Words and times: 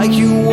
like 0.00 0.12
you 0.12 0.49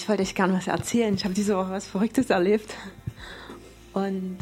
Ich 0.00 0.08
wollte 0.08 0.22
euch 0.22 0.34
gerne 0.34 0.54
was 0.54 0.66
erzählen. 0.66 1.14
Ich 1.14 1.24
habe 1.24 1.34
diese 1.34 1.54
Woche 1.54 1.72
was 1.72 1.86
Verrücktes 1.86 2.30
erlebt. 2.30 2.74
Und 3.92 4.38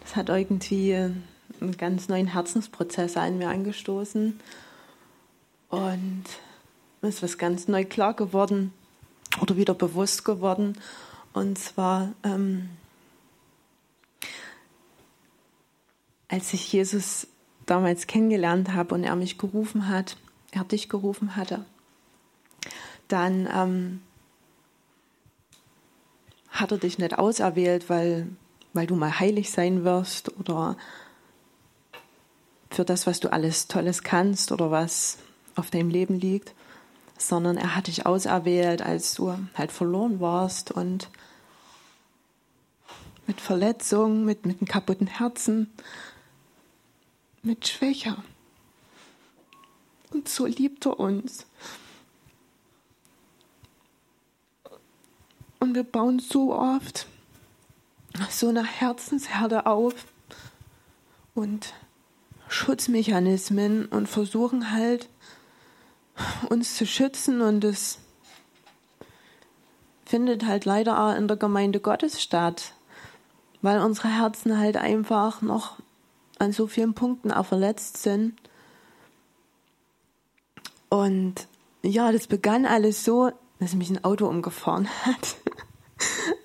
das 0.00 0.14
hat 0.14 0.28
irgendwie 0.28 0.94
einen 0.94 1.76
ganz 1.76 2.08
neuen 2.08 2.28
Herzensprozess 2.28 3.16
an 3.16 3.38
mir 3.38 3.48
angestoßen. 3.48 4.38
Und 5.68 6.24
es 7.02 7.16
ist 7.16 7.22
was 7.24 7.38
ganz 7.38 7.66
neu 7.66 7.84
klar 7.84 8.14
geworden 8.14 8.72
oder 9.40 9.56
wieder 9.56 9.74
bewusst 9.74 10.24
geworden. 10.24 10.78
Und 11.32 11.58
zwar, 11.58 12.12
ähm, 12.22 12.68
als 16.28 16.54
ich 16.54 16.72
Jesus 16.72 17.26
damals 17.66 18.06
kennengelernt 18.06 18.74
habe 18.74 18.94
und 18.94 19.02
er 19.02 19.16
mich 19.16 19.38
gerufen 19.38 19.88
hat, 19.88 20.16
er 20.52 20.62
dich 20.62 20.88
gerufen 20.88 21.34
hatte, 21.34 21.64
dann 23.08 23.48
ähm, 23.52 24.02
hat 26.60 26.72
er 26.72 26.78
dich 26.78 26.98
nicht 26.98 27.18
auserwählt, 27.18 27.88
weil, 27.88 28.28
weil 28.72 28.86
du 28.86 28.96
mal 28.96 29.18
heilig 29.18 29.50
sein 29.50 29.84
wirst 29.84 30.36
oder 30.38 30.76
für 32.70 32.84
das, 32.84 33.06
was 33.06 33.20
du 33.20 33.32
alles 33.32 33.68
Tolles 33.68 34.02
kannst 34.02 34.52
oder 34.52 34.70
was 34.70 35.18
auf 35.56 35.70
deinem 35.70 35.90
Leben 35.90 36.18
liegt, 36.18 36.54
sondern 37.16 37.56
er 37.56 37.74
hat 37.74 37.88
dich 37.88 38.06
auserwählt, 38.06 38.82
als 38.82 39.14
du 39.14 39.34
halt 39.54 39.72
verloren 39.72 40.20
warst 40.20 40.70
und 40.70 41.08
mit 43.26 43.40
Verletzungen, 43.40 44.24
mit, 44.24 44.46
mit 44.46 44.60
einem 44.60 44.68
kaputten 44.68 45.06
Herzen, 45.06 45.72
mit 47.42 47.68
Schwäche. 47.68 48.16
Und 50.12 50.28
so 50.28 50.46
liebt 50.46 50.86
er 50.86 50.98
uns. 50.98 51.46
Und 55.60 55.74
wir 55.74 55.84
bauen 55.84 56.18
so 56.18 56.54
oft 56.54 57.06
so 58.30 58.48
eine 58.48 58.64
Herzensherde 58.64 59.66
auf 59.66 59.94
und 61.34 61.74
Schutzmechanismen 62.48 63.86
und 63.86 64.08
versuchen 64.08 64.72
halt 64.72 65.08
uns 66.48 66.76
zu 66.76 66.86
schützen 66.86 67.40
und 67.40 67.64
es 67.64 67.98
findet 70.04 70.46
halt 70.46 70.64
leider 70.64 70.98
auch 71.04 71.14
in 71.14 71.28
der 71.28 71.36
Gemeinde 71.36 71.80
Gottes 71.80 72.20
statt, 72.22 72.72
weil 73.60 73.80
unsere 73.80 74.08
Herzen 74.08 74.58
halt 74.58 74.76
einfach 74.76 75.42
noch 75.42 75.78
an 76.38 76.52
so 76.52 76.66
vielen 76.66 76.94
Punkten 76.94 77.30
auch 77.30 77.46
verletzt 77.46 77.98
sind. 77.98 78.34
Und 80.88 81.46
ja, 81.82 82.10
das 82.10 82.26
begann 82.26 82.64
alles 82.64 83.04
so, 83.04 83.30
dass 83.60 83.74
mich 83.74 83.90
ein 83.90 84.02
Auto 84.04 84.26
umgefahren 84.26 84.88
hat. 85.04 85.36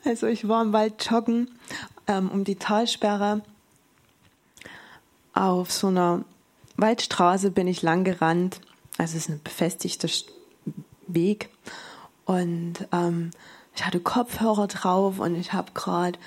Also 0.05 0.27
ich 0.27 0.47
war 0.47 0.61
im 0.61 0.73
Wald 0.73 1.09
joggen 1.09 1.49
ähm, 2.07 2.29
um 2.29 2.43
die 2.43 2.57
Talsperre. 2.57 3.41
Auf 5.33 5.71
so 5.71 5.87
einer 5.87 6.23
Waldstraße 6.77 7.51
bin 7.51 7.67
ich 7.67 7.81
lang 7.81 8.03
gerannt. 8.03 8.59
Also 8.97 9.17
es 9.17 9.23
ist 9.23 9.29
ein 9.29 9.41
befestigter 9.43 10.09
Weg. 11.07 11.49
Und 12.25 12.87
ähm, 12.91 13.31
ich 13.75 13.85
hatte 13.85 13.99
Kopfhörer 13.99 14.67
drauf 14.67 15.19
und 15.19 15.35
ich 15.35 15.53
habe 15.53 15.71
gerade 15.73 16.19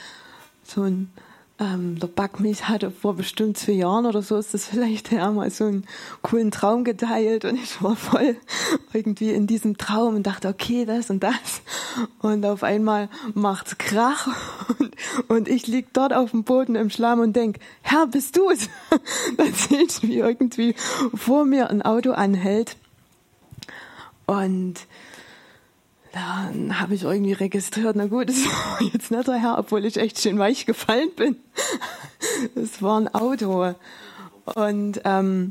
so 0.64 0.82
ein 0.82 1.12
ähm, 1.58 1.98
der 1.98 2.08
Backmilch 2.08 2.68
hatte 2.68 2.90
vor 2.90 3.14
bestimmt 3.14 3.56
zwei 3.56 3.72
Jahren 3.72 4.04
oder 4.04 4.20
so 4.20 4.36
ist 4.36 4.52
das 4.52 4.66
vielleicht 4.66 5.10
ja 5.10 5.30
mal 5.30 5.50
so 5.50 5.64
einen 5.64 5.86
coolen 6.22 6.50
Traum 6.50 6.84
geteilt 6.84 7.44
und 7.44 7.56
ich 7.56 7.82
war 7.82 7.96
voll 7.96 8.36
irgendwie 8.92 9.32
in 9.32 9.46
diesem 9.46 9.78
Traum 9.78 10.16
und 10.16 10.26
dachte, 10.26 10.48
okay, 10.48 10.84
das 10.84 11.08
und 11.08 11.22
das. 11.22 11.62
Und 12.20 12.44
auf 12.44 12.62
einmal 12.62 13.08
macht's 13.34 13.78
Krach 13.78 14.28
und, 14.78 14.94
und 15.28 15.48
ich 15.48 15.66
lieg 15.66 15.86
dort 15.94 16.12
auf 16.12 16.32
dem 16.32 16.44
Boden 16.44 16.74
im 16.74 16.90
Schlamm 16.90 17.20
und 17.20 17.34
denk, 17.34 17.58
Herr, 17.80 18.06
bist 18.06 18.36
du's? 18.36 18.68
Dann 19.38 19.54
sehe 19.54 19.82
ich, 19.82 20.02
wie 20.02 20.18
irgendwie 20.18 20.74
vor 21.14 21.44
mir 21.44 21.70
ein 21.70 21.80
Auto 21.80 22.12
anhält. 22.12 22.76
Und 24.26 24.74
dann 26.16 26.80
habe 26.80 26.94
ich 26.94 27.02
irgendwie 27.02 27.34
registriert, 27.34 27.94
na 27.94 28.06
gut, 28.06 28.30
das 28.30 28.44
war 28.46 28.82
jetzt 28.82 29.10
nicht 29.10 29.28
der 29.28 29.34
Herr, 29.34 29.58
obwohl 29.58 29.84
ich 29.84 29.98
echt 29.98 30.18
schön 30.18 30.38
weich 30.38 30.66
gefallen 30.66 31.10
bin. 31.14 31.36
Es 32.54 32.82
war 32.82 32.98
ein 32.98 33.14
Auto. 33.14 33.74
Und 34.54 35.00
ähm, 35.04 35.48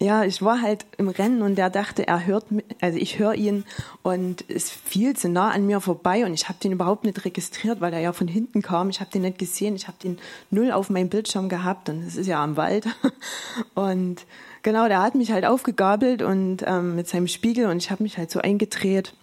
ja, 0.00 0.24
ich 0.24 0.42
war 0.42 0.60
halt 0.60 0.84
im 0.98 1.08
Rennen 1.08 1.42
und 1.42 1.56
der 1.56 1.70
dachte, 1.70 2.06
er 2.06 2.26
hört, 2.26 2.44
also 2.80 2.98
ich 2.98 3.18
höre 3.18 3.34
ihn 3.34 3.64
und 4.02 4.42
ist 4.42 4.70
viel 4.70 5.16
zu 5.16 5.28
nah 5.28 5.50
an 5.50 5.66
mir 5.66 5.80
vorbei 5.80 6.24
und 6.24 6.34
ich 6.34 6.48
habe 6.48 6.58
den 6.62 6.72
überhaupt 6.72 7.04
nicht 7.04 7.24
registriert, 7.24 7.80
weil 7.80 7.92
er 7.92 8.00
ja 8.00 8.12
von 8.12 8.28
hinten 8.28 8.60
kam. 8.60 8.90
Ich 8.90 9.00
habe 9.00 9.10
den 9.10 9.22
nicht 9.22 9.38
gesehen, 9.38 9.76
ich 9.76 9.86
habe 9.86 9.96
den 10.02 10.18
null 10.50 10.72
auf 10.72 10.90
meinem 10.90 11.08
Bildschirm 11.08 11.48
gehabt 11.48 11.88
und 11.88 12.02
es 12.06 12.16
ist 12.16 12.26
ja 12.26 12.42
am 12.42 12.56
Wald. 12.56 12.86
Und 13.74 14.26
genau, 14.62 14.88
der 14.88 15.02
hat 15.02 15.14
mich 15.14 15.32
halt 15.32 15.44
aufgegabelt 15.44 16.22
und 16.22 16.58
ähm, 16.66 16.96
mit 16.96 17.08
seinem 17.08 17.28
Spiegel 17.28 17.66
und 17.66 17.78
ich 17.78 17.90
habe 17.90 18.02
mich 18.02 18.18
halt 18.18 18.30
so 18.30 18.40
eingedreht, 18.40 19.14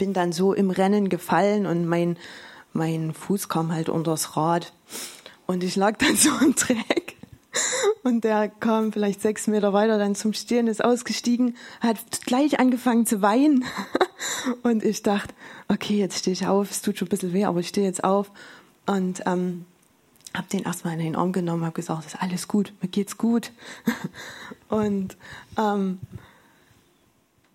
bin 0.00 0.14
dann 0.14 0.32
so 0.32 0.54
im 0.54 0.70
Rennen 0.70 1.10
gefallen 1.10 1.66
und 1.66 1.84
mein 1.86 2.16
mein 2.72 3.12
Fuß 3.12 3.50
kam 3.50 3.70
halt 3.70 3.90
unters 3.90 4.34
Rad 4.34 4.72
und 5.46 5.62
ich 5.62 5.76
lag 5.76 5.98
dann 5.98 6.16
so 6.16 6.30
im 6.40 6.54
Dreck 6.54 7.16
und 8.02 8.24
der 8.24 8.48
kam 8.48 8.94
vielleicht 8.94 9.20
sechs 9.20 9.46
Meter 9.46 9.74
weiter 9.74 9.98
dann 9.98 10.14
zum 10.14 10.32
Stehen, 10.32 10.68
ist 10.68 10.82
ausgestiegen, 10.82 11.54
hat 11.80 11.98
gleich 12.24 12.58
angefangen 12.58 13.04
zu 13.04 13.20
weinen. 13.20 13.64
Und 14.62 14.84
ich 14.84 15.02
dachte, 15.02 15.34
okay, 15.68 15.98
jetzt 15.98 16.18
stehe 16.18 16.32
ich 16.32 16.46
auf, 16.46 16.70
es 16.70 16.82
tut 16.82 16.98
schon 16.98 17.06
ein 17.06 17.10
bisschen 17.10 17.32
weh, 17.32 17.44
aber 17.44 17.60
ich 17.60 17.68
stehe 17.68 17.86
jetzt 17.86 18.04
auf. 18.04 18.30
Und 18.86 19.22
ähm, 19.26 19.64
habe 20.34 20.46
den 20.52 20.62
erstmal 20.62 20.94
in 20.94 21.00
den 21.00 21.16
Arm 21.16 21.32
genommen, 21.32 21.64
habe 21.64 21.74
gesagt, 21.74 22.06
ist 22.06 22.22
alles 22.22 22.48
gut, 22.48 22.72
mir 22.80 22.88
geht's 22.88 23.18
gut. 23.18 23.50
Und 24.68 25.16
ähm, 25.58 25.98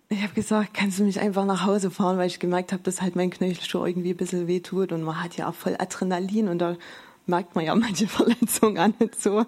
ich 0.08 0.22
habe 0.22 0.34
gesagt, 0.34 0.74
kannst 0.74 0.98
du 0.98 1.04
mich 1.04 1.20
einfach 1.20 1.44
nach 1.44 1.64
Hause 1.64 1.90
fahren, 1.90 2.16
weil 2.18 2.28
ich 2.28 2.38
gemerkt 2.38 2.72
habe, 2.72 2.82
dass 2.82 3.02
halt 3.02 3.16
mein 3.16 3.30
Knöchel 3.30 3.64
schon 3.64 3.86
irgendwie 3.86 4.10
ein 4.10 4.16
bisschen 4.16 4.46
weh 4.46 4.60
tut 4.60 4.92
und 4.92 5.02
man 5.02 5.22
hat 5.22 5.36
ja 5.36 5.48
auch 5.48 5.54
voll 5.54 5.76
Adrenalin 5.78 6.48
und 6.48 6.58
da 6.58 6.76
merkt 7.26 7.54
man 7.54 7.64
ja 7.64 7.74
manche 7.76 8.06
Verletzungen 8.06 8.78
an 8.78 8.94
nicht 8.98 9.20
so. 9.20 9.38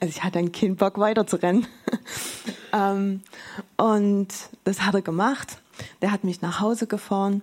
Also 0.00 0.08
ich 0.08 0.24
hatte 0.24 0.38
dann 0.38 0.52
keinen 0.52 0.76
Bock 0.76 0.98
weiter 0.98 1.26
zu 1.26 1.36
rennen. 1.36 1.66
ähm, 2.72 3.22
und 3.76 4.28
das 4.64 4.82
hat 4.82 4.94
er 4.94 5.02
gemacht. 5.02 5.58
Der 6.02 6.10
hat 6.10 6.24
mich 6.24 6.42
nach 6.42 6.60
Hause 6.60 6.86
gefahren. 6.86 7.42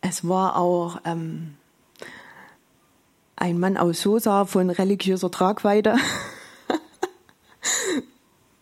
Es 0.00 0.28
war 0.28 0.56
auch 0.56 1.00
ähm, 1.04 1.54
ein 3.36 3.58
Mann 3.58 3.76
aus 3.76 4.02
Sosa 4.02 4.44
von 4.44 4.70
religiöser 4.70 5.30
Tragweite, 5.30 5.96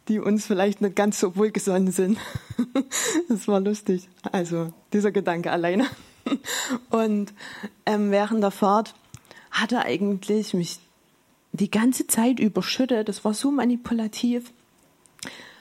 die 0.08 0.18
uns 0.18 0.46
vielleicht 0.46 0.80
nicht 0.80 0.96
ganz 0.96 1.20
so 1.20 1.36
wohlgesonnen 1.36 1.92
sind. 1.92 2.18
das 3.28 3.48
war 3.48 3.60
lustig. 3.60 4.08
Also 4.30 4.72
dieser 4.92 5.12
Gedanke 5.12 5.50
alleine. 5.50 5.86
Und 6.90 7.32
ähm, 7.86 8.10
während 8.10 8.42
der 8.42 8.50
Fahrt 8.50 8.94
hat 9.50 9.72
er 9.72 9.84
eigentlich 9.84 10.54
mich 10.54 10.78
die 11.52 11.70
ganze 11.70 12.06
Zeit 12.06 12.40
überschüttet. 12.40 13.08
Das 13.08 13.24
war 13.24 13.34
so 13.34 13.50
manipulativ 13.50 14.52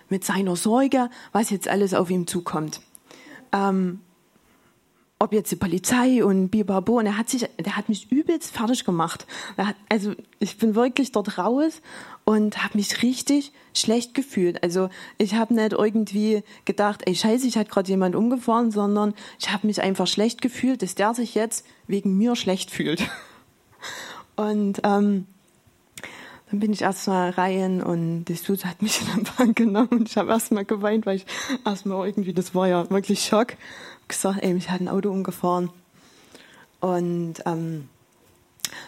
mit 0.09 0.23
seiner 0.23 0.55
Sorge, 0.55 1.09
was 1.31 1.49
jetzt 1.49 1.67
alles 1.67 1.93
auf 1.93 2.09
ihm 2.09 2.27
zukommt. 2.27 2.81
Ähm, 3.51 3.99
ob 5.19 5.33
jetzt 5.33 5.51
die 5.51 5.55
Polizei 5.55 6.25
und 6.25 6.49
Bibabo, 6.49 6.97
und 6.97 7.05
er 7.05 7.15
hat 7.17 7.29
sich, 7.29 7.47
der 7.59 7.77
hat 7.77 7.89
mich 7.89 8.11
übelst 8.11 8.51
fertig 8.51 8.85
gemacht. 8.85 9.27
Hat, 9.55 9.75
also 9.87 10.15
ich 10.39 10.57
bin 10.57 10.73
wirklich 10.73 11.11
dort 11.11 11.37
raus 11.37 11.81
und 12.25 12.63
habe 12.63 12.77
mich 12.77 13.01
richtig 13.01 13.51
schlecht 13.73 14.13
gefühlt. 14.13 14.63
Also 14.63 14.89
ich 15.17 15.35
habe 15.35 15.53
nicht 15.53 15.73
irgendwie 15.73 16.43
gedacht, 16.65 17.01
ey 17.05 17.15
Scheiße, 17.15 17.47
ich 17.47 17.57
hat 17.57 17.69
gerade 17.69 17.89
jemand 17.89 18.15
umgefahren, 18.15 18.71
sondern 18.71 19.13
ich 19.39 19.51
habe 19.51 19.67
mich 19.67 19.81
einfach 19.81 20.07
schlecht 20.07 20.41
gefühlt, 20.41 20.81
dass 20.81 20.95
der 20.95 21.13
sich 21.13 21.35
jetzt 21.35 21.65
wegen 21.87 22.17
mir 22.17 22.35
schlecht 22.35 22.71
fühlt. 22.71 23.03
Und 24.35 24.81
ähm, 24.83 25.27
dann 26.51 26.59
bin 26.59 26.73
ich 26.73 26.81
erstmal 26.81 27.29
rein 27.29 27.81
und 27.81 28.25
die 28.25 28.33
Suse 28.33 28.67
hat 28.67 28.81
mich 28.81 29.01
in 29.15 29.23
den 29.23 29.27
Bank 29.37 29.55
genommen 29.55 29.89
und 29.89 30.09
ich 30.09 30.17
habe 30.17 30.31
erstmal 30.31 30.65
geweint, 30.65 31.05
weil 31.05 31.17
ich 31.17 31.25
erstmal 31.65 32.05
irgendwie, 32.07 32.33
das 32.33 32.53
war 32.53 32.67
ja 32.67 32.89
wirklich 32.89 33.23
Schock, 33.25 33.53
gesagt, 34.07 34.39
ey, 34.41 34.53
mich 34.53 34.69
hat 34.69 34.81
ein 34.81 34.89
Auto 34.89 35.09
umgefahren. 35.11 35.69
Und 36.81 37.35
ähm, 37.45 37.87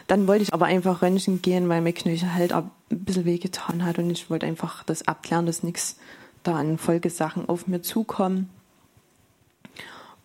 dann 0.07 0.27
wollte 0.27 0.43
ich 0.43 0.53
aber 0.53 0.65
einfach 0.65 1.01
Röntgen 1.01 1.41
gehen, 1.41 1.69
weil 1.69 1.81
mir 1.81 1.93
Knöchel 1.93 2.33
halt 2.33 2.53
ein 2.53 2.71
bisschen 2.89 3.25
wehgetan 3.25 3.83
hat 3.85 3.97
und 3.99 4.09
ich 4.09 4.29
wollte 4.29 4.45
einfach 4.45 4.83
das 4.83 5.07
abklären, 5.07 5.45
dass 5.45 5.63
nichts 5.63 5.97
da 6.43 6.55
an 6.55 6.77
Folgesachen 6.77 7.47
auf 7.47 7.67
mir 7.67 7.81
zukommen. 7.81 8.49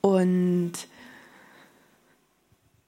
Und 0.00 0.72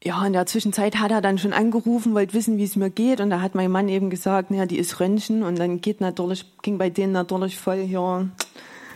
ja, 0.02 0.24
in 0.26 0.32
der 0.32 0.46
Zwischenzeit 0.46 0.96
hat 0.96 1.10
er 1.10 1.20
dann 1.20 1.38
schon 1.38 1.52
angerufen, 1.52 2.14
wollte 2.14 2.32
wissen, 2.32 2.56
wie 2.56 2.64
es 2.64 2.76
mir 2.76 2.90
geht. 2.90 3.20
Und 3.20 3.30
da 3.30 3.40
hat 3.40 3.54
mein 3.54 3.70
Mann 3.70 3.88
eben 3.88 4.08
gesagt, 4.08 4.50
naja, 4.50 4.64
die 4.64 4.78
ist 4.78 4.98
Röntgen. 4.98 5.42
Und 5.42 5.58
dann 5.58 5.80
geht 5.80 6.00
natürlich, 6.00 6.46
ging 6.62 6.78
bei 6.78 6.88
denen 6.88 7.12
natürlich 7.12 7.58
voll 7.58 7.82
hier 7.82 8.30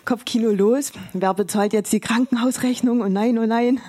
Kopfkino 0.05 0.51
los. 0.51 0.93
Wer 1.13 1.35
bezahlt 1.35 1.73
jetzt 1.73 1.93
die 1.93 2.01
Krankenhausrechnung? 2.01 3.01
Und 3.01 3.13
nein, 3.13 3.39
oh 3.39 3.47
nein. 3.47 3.81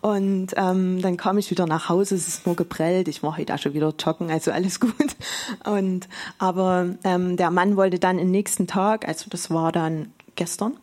Und 0.00 0.48
ähm, 0.56 1.00
dann 1.02 1.16
kam 1.16 1.38
ich 1.38 1.50
wieder 1.50 1.66
nach 1.66 1.88
Hause, 1.88 2.14
es 2.14 2.28
ist 2.28 2.46
nur 2.46 2.56
geprellt. 2.56 3.08
Ich 3.08 3.22
war 3.22 3.36
heute 3.36 3.54
auch 3.54 3.58
schon 3.58 3.74
wieder 3.74 3.94
joggen, 3.98 4.30
also 4.30 4.50
alles 4.50 4.80
gut. 4.80 5.16
Und 5.64 6.08
aber 6.38 6.94
ähm, 7.04 7.36
der 7.36 7.50
Mann 7.50 7.76
wollte 7.76 7.98
dann 7.98 8.18
den 8.18 8.30
nächsten 8.30 8.66
Tag, 8.66 9.06
also 9.06 9.30
das 9.30 9.50
war 9.50 9.72
dann 9.72 10.12
gestern, 10.34 10.76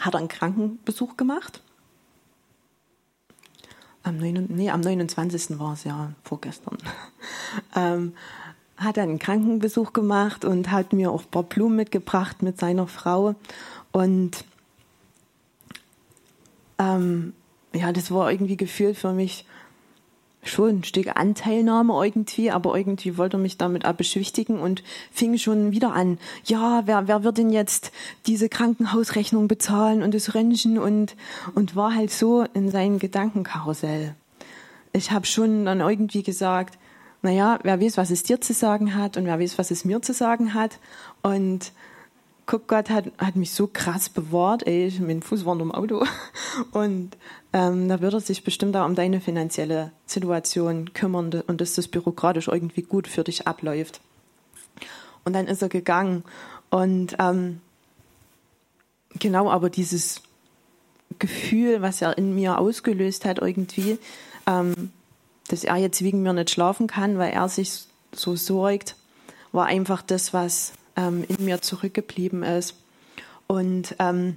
hat 0.00 0.14
er 0.14 0.18
einen 0.18 0.28
Krankenbesuch 0.28 1.16
gemacht 1.16 1.62
am, 4.02 4.18
9, 4.18 4.46
nee, 4.48 4.70
am 4.70 4.80
29. 4.80 5.58
war 5.58 5.74
es 5.74 5.84
ja 5.84 6.12
vorgestern, 6.24 6.78
ähm, 7.76 8.14
hat 8.76 8.98
einen 8.98 9.18
Krankenbesuch 9.18 9.92
gemacht 9.92 10.44
und 10.44 10.70
hat 10.70 10.92
mir 10.92 11.10
auch 11.10 11.22
ein 11.22 11.30
paar 11.30 11.42
Blumen 11.42 11.76
mitgebracht 11.76 12.42
mit 12.42 12.58
seiner 12.58 12.86
Frau. 12.86 13.34
Und 13.92 14.44
ähm, 16.78 17.34
ja, 17.74 17.92
das 17.92 18.10
war 18.10 18.30
irgendwie 18.30 18.56
gefühlt 18.56 18.96
für 18.96 19.12
mich 19.12 19.44
schon 20.42 20.78
ein 20.78 20.84
Stück 20.84 21.16
Anteilnahme 21.16 21.92
irgendwie, 22.02 22.50
aber 22.50 22.76
irgendwie 22.76 23.18
wollte 23.18 23.36
er 23.36 23.40
mich 23.40 23.58
damit 23.58 23.84
auch 23.84 23.92
beschwichtigen 23.92 24.58
und 24.58 24.82
fing 25.12 25.36
schon 25.36 25.72
wieder 25.72 25.92
an, 25.92 26.18
ja, 26.44 26.82
wer, 26.86 27.08
wer 27.08 27.24
wird 27.24 27.38
denn 27.38 27.50
jetzt 27.50 27.92
diese 28.26 28.48
Krankenhausrechnung 28.48 29.48
bezahlen 29.48 30.02
und 30.02 30.14
das 30.14 30.34
Röntgen? 30.34 30.78
Und, 30.78 31.14
und 31.54 31.76
war 31.76 31.94
halt 31.94 32.10
so 32.10 32.46
in 32.54 32.70
seinem 32.70 32.98
Gedankenkarussell. 32.98 34.14
Ich 34.92 35.10
habe 35.10 35.26
schon 35.26 35.66
dann 35.66 35.80
irgendwie 35.80 36.22
gesagt, 36.22 36.78
naja, 37.22 37.58
wer 37.62 37.80
weiß, 37.80 37.98
was 37.98 38.10
es 38.10 38.22
dir 38.22 38.40
zu 38.40 38.54
sagen 38.54 38.94
hat 38.94 39.16
und 39.18 39.26
wer 39.26 39.38
weiß, 39.38 39.58
was 39.58 39.70
es 39.70 39.84
mir 39.84 40.00
zu 40.00 40.14
sagen 40.14 40.54
hat. 40.54 40.78
Und 41.22 41.72
guck, 42.50 42.66
Gott 42.66 42.90
hat, 42.90 43.12
hat 43.18 43.36
mich 43.36 43.52
so 43.52 43.68
krass 43.72 44.08
bewahrt, 44.08 44.66
ey, 44.66 44.92
mein 44.98 45.22
Fuß 45.22 45.44
war 45.44 45.58
im 45.60 45.70
Auto. 45.70 46.04
Und 46.72 47.16
ähm, 47.52 47.88
da 47.88 48.00
wird 48.00 48.12
er 48.12 48.20
sich 48.20 48.42
bestimmt 48.42 48.76
auch 48.76 48.86
um 48.86 48.96
deine 48.96 49.20
finanzielle 49.20 49.92
Situation 50.04 50.92
kümmern 50.92 51.42
und 51.46 51.60
dass 51.60 51.74
das 51.74 51.86
bürokratisch 51.86 52.48
irgendwie 52.48 52.82
gut 52.82 53.06
für 53.06 53.22
dich 53.22 53.46
abläuft. 53.46 54.00
Und 55.24 55.34
dann 55.34 55.46
ist 55.46 55.62
er 55.62 55.68
gegangen. 55.68 56.24
Und 56.70 57.16
ähm, 57.20 57.60
genau, 59.18 59.48
aber 59.48 59.70
dieses 59.70 60.20
Gefühl, 61.20 61.82
was 61.82 62.02
er 62.02 62.18
in 62.18 62.34
mir 62.34 62.58
ausgelöst 62.58 63.24
hat, 63.24 63.38
irgendwie, 63.38 63.98
ähm, 64.46 64.90
dass 65.46 65.62
er 65.62 65.76
jetzt 65.76 66.02
wegen 66.02 66.22
mir 66.22 66.32
nicht 66.32 66.50
schlafen 66.50 66.88
kann, 66.88 67.16
weil 67.16 67.32
er 67.32 67.48
sich 67.48 67.84
so 68.12 68.34
sorgt, 68.34 68.96
war 69.52 69.66
einfach 69.66 70.02
das, 70.02 70.32
was 70.32 70.72
ähm, 71.00 71.24
in 71.28 71.44
mir 71.44 71.62
zurückgeblieben 71.62 72.42
ist. 72.42 72.74
Und 73.46 73.96
ähm, 73.98 74.36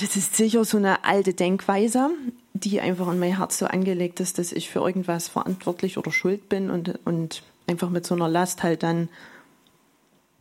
das 0.00 0.16
ist 0.16 0.36
sicher 0.36 0.64
so 0.64 0.78
eine 0.78 1.04
alte 1.04 1.34
Denkweise, 1.34 2.10
die 2.54 2.80
einfach 2.80 3.08
in 3.12 3.18
mein 3.18 3.36
Herz 3.36 3.58
so 3.58 3.66
angelegt 3.66 4.20
ist, 4.20 4.38
dass 4.38 4.52
ich 4.52 4.70
für 4.70 4.80
irgendwas 4.80 5.28
verantwortlich 5.28 5.98
oder 5.98 6.10
schuld 6.10 6.48
bin 6.48 6.70
und, 6.70 6.98
und 7.04 7.42
einfach 7.66 7.90
mit 7.90 8.06
so 8.06 8.14
einer 8.14 8.28
Last 8.28 8.62
halt 8.62 8.82
dann 8.82 9.08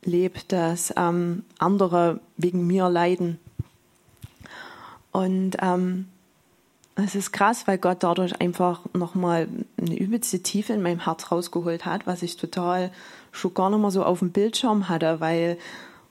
lebe, 0.04 0.40
dass 0.48 0.94
ähm, 0.96 1.44
andere 1.58 2.20
wegen 2.38 2.66
mir 2.66 2.90
leiden. 2.90 3.40
Und 5.12 5.58
ähm, 5.62 6.08
ist 6.96 7.34
krass, 7.34 7.68
weil 7.68 7.78
Gott 7.78 8.04
dadurch 8.04 8.40
einfach 8.40 8.82
nochmal 8.94 9.48
eine 9.78 9.98
übelste 9.98 10.42
Tiefe 10.42 10.74
in 10.74 10.82
meinem 10.82 11.04
Herz 11.04 11.32
rausgeholt 11.32 11.86
hat, 11.86 12.08
was 12.08 12.22
ich 12.22 12.38
total 12.38 12.92
schon 13.36 13.54
gar 13.54 13.70
nicht 13.70 13.80
mehr 13.80 13.92
so 13.92 14.04
auf 14.04 14.20
dem 14.20 14.32
Bildschirm 14.32 14.90
hatte, 14.90 15.20
weil 15.20 15.58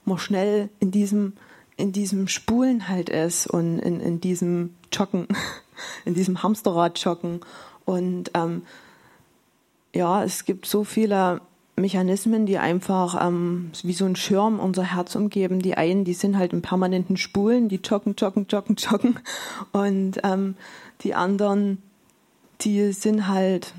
man 0.05 0.19
schnell 0.19 0.69
in 0.81 0.91
diesem 0.91 1.35
in 1.77 1.93
diesem 1.93 2.29
Spulen 2.29 2.89
halt 2.89 3.09
ist 3.09 3.47
und 3.47 3.79
in, 3.81 4.01
in 4.01 4.21
diesem 4.21 4.75
Joggen, 4.93 5.27
in 6.05 6.15
diesem 6.15 6.43
Hamsterrad 6.43 6.99
joggen. 6.99 7.41
Und 7.85 8.31
ähm, 8.35 8.63
ja, 9.93 10.25
es 10.25 10.45
gibt 10.45 10.67
so 10.67 10.85
viele 10.85 11.41
Mechanismen, 11.77 12.47
die 12.47 12.59
einfach 12.59 13.27
ähm, 13.27 13.73
wie 13.83 13.93
so 13.93 14.05
ein 14.05 14.17
Schirm 14.17 14.61
unser 14.61 14.85
Herz 14.85 15.17
umgeben. 15.17 15.61
Die 15.61 15.77
einen, 15.77 16.05
die 16.05 16.15
sind 16.15 16.39
halt 16.39 16.53
im 16.53 16.63
permanenten 16.63 17.17
Spulen, 17.17 17.69
die 17.69 17.81
joggen, 17.83 18.15
joggen, 18.17 18.47
joggen, 18.49 18.77
joggen. 18.79 19.19
Und 19.73 20.21
ähm, 20.23 20.55
die 21.03 21.15
anderen, 21.15 21.83
die 22.61 22.93
sind 22.93 23.27
halt 23.27 23.75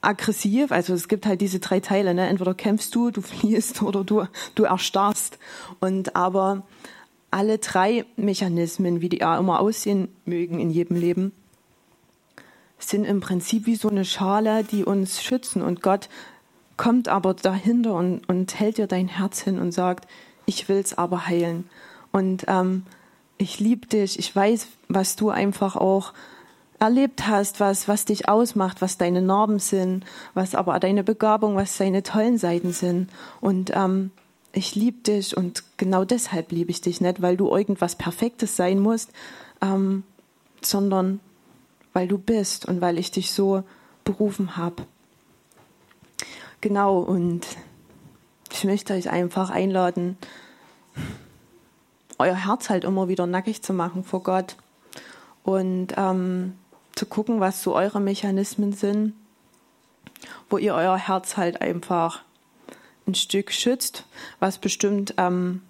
aggressiv. 0.00 0.72
Also 0.72 0.94
es 0.94 1.08
gibt 1.08 1.26
halt 1.26 1.40
diese 1.40 1.60
drei 1.60 1.80
Teile. 1.80 2.14
Ne? 2.14 2.26
Entweder 2.26 2.54
kämpfst 2.54 2.94
du, 2.94 3.10
du 3.10 3.20
fliehst 3.20 3.82
oder 3.82 4.04
du, 4.04 4.24
du 4.54 4.64
erstarrst. 4.64 5.38
Und 5.80 6.16
aber 6.16 6.62
alle 7.30 7.58
drei 7.58 8.04
Mechanismen, 8.16 9.00
wie 9.00 9.08
die 9.08 9.24
auch 9.24 9.38
immer 9.38 9.60
aussehen 9.60 10.08
mögen 10.24 10.58
in 10.58 10.70
jedem 10.70 10.96
Leben, 10.96 11.32
sind 12.78 13.04
im 13.04 13.20
Prinzip 13.20 13.66
wie 13.66 13.76
so 13.76 13.88
eine 13.88 14.04
Schale, 14.04 14.64
die 14.64 14.84
uns 14.84 15.22
schützen. 15.22 15.62
Und 15.62 15.82
Gott 15.82 16.08
kommt 16.76 17.08
aber 17.08 17.34
dahinter 17.34 17.94
und, 17.94 18.26
und 18.28 18.58
hält 18.58 18.78
dir 18.78 18.86
dein 18.86 19.08
Herz 19.08 19.42
hin 19.42 19.58
und 19.58 19.72
sagt, 19.72 20.08
ich 20.46 20.68
will's 20.68 20.96
aber 20.96 21.26
heilen. 21.26 21.68
Und 22.10 22.44
ähm, 22.48 22.84
ich 23.36 23.60
liebe 23.60 23.86
dich, 23.86 24.18
ich 24.18 24.34
weiß, 24.34 24.66
was 24.88 25.16
du 25.16 25.30
einfach 25.30 25.76
auch 25.76 26.12
erlebt 26.80 27.28
hast, 27.28 27.60
was, 27.60 27.86
was 27.88 28.06
dich 28.06 28.28
ausmacht, 28.28 28.80
was 28.80 28.98
deine 28.98 29.22
Narben 29.22 29.58
sind, 29.58 30.04
was 30.34 30.54
aber 30.54 30.80
deine 30.80 31.04
Begabung, 31.04 31.54
was 31.54 31.76
deine 31.76 32.02
tollen 32.02 32.38
Seiten 32.38 32.72
sind. 32.72 33.10
Und 33.40 33.70
ähm, 33.74 34.10
ich 34.52 34.74
liebe 34.74 34.98
dich 35.02 35.36
und 35.36 35.62
genau 35.76 36.04
deshalb 36.04 36.50
liebe 36.50 36.70
ich 36.70 36.80
dich 36.80 37.00
nicht, 37.00 37.22
weil 37.22 37.36
du 37.36 37.48
irgendwas 37.48 37.96
Perfektes 37.96 38.56
sein 38.56 38.80
musst, 38.80 39.12
ähm, 39.60 40.02
sondern 40.62 41.20
weil 41.92 42.08
du 42.08 42.18
bist 42.18 42.66
und 42.66 42.80
weil 42.80 42.98
ich 42.98 43.10
dich 43.10 43.32
so 43.32 43.62
berufen 44.04 44.56
habe. 44.56 44.82
Genau, 46.62 46.98
und 46.98 47.46
ich 48.52 48.64
möchte 48.64 48.94
euch 48.94 49.10
einfach 49.10 49.50
einladen, 49.50 50.16
euer 52.18 52.34
Herz 52.34 52.70
halt 52.70 52.84
immer 52.84 53.08
wieder 53.08 53.26
nackig 53.26 53.62
zu 53.62 53.72
machen 53.72 54.04
vor 54.04 54.22
Gott 54.22 54.56
und 55.42 55.88
ähm, 55.96 56.54
zu 56.94 57.06
gucken, 57.06 57.40
was 57.40 57.62
so 57.62 57.74
eure 57.74 58.00
Mechanismen 58.00 58.72
sind, 58.72 59.14
wo 60.48 60.58
ihr 60.58 60.74
euer 60.74 60.96
Herz 60.96 61.36
halt 61.36 61.60
einfach 61.60 62.22
ein 63.06 63.14
Stück 63.14 63.52
schützt, 63.52 64.04
was 64.38 64.58
bestimmt 64.58 65.14
ähm, 65.16 65.62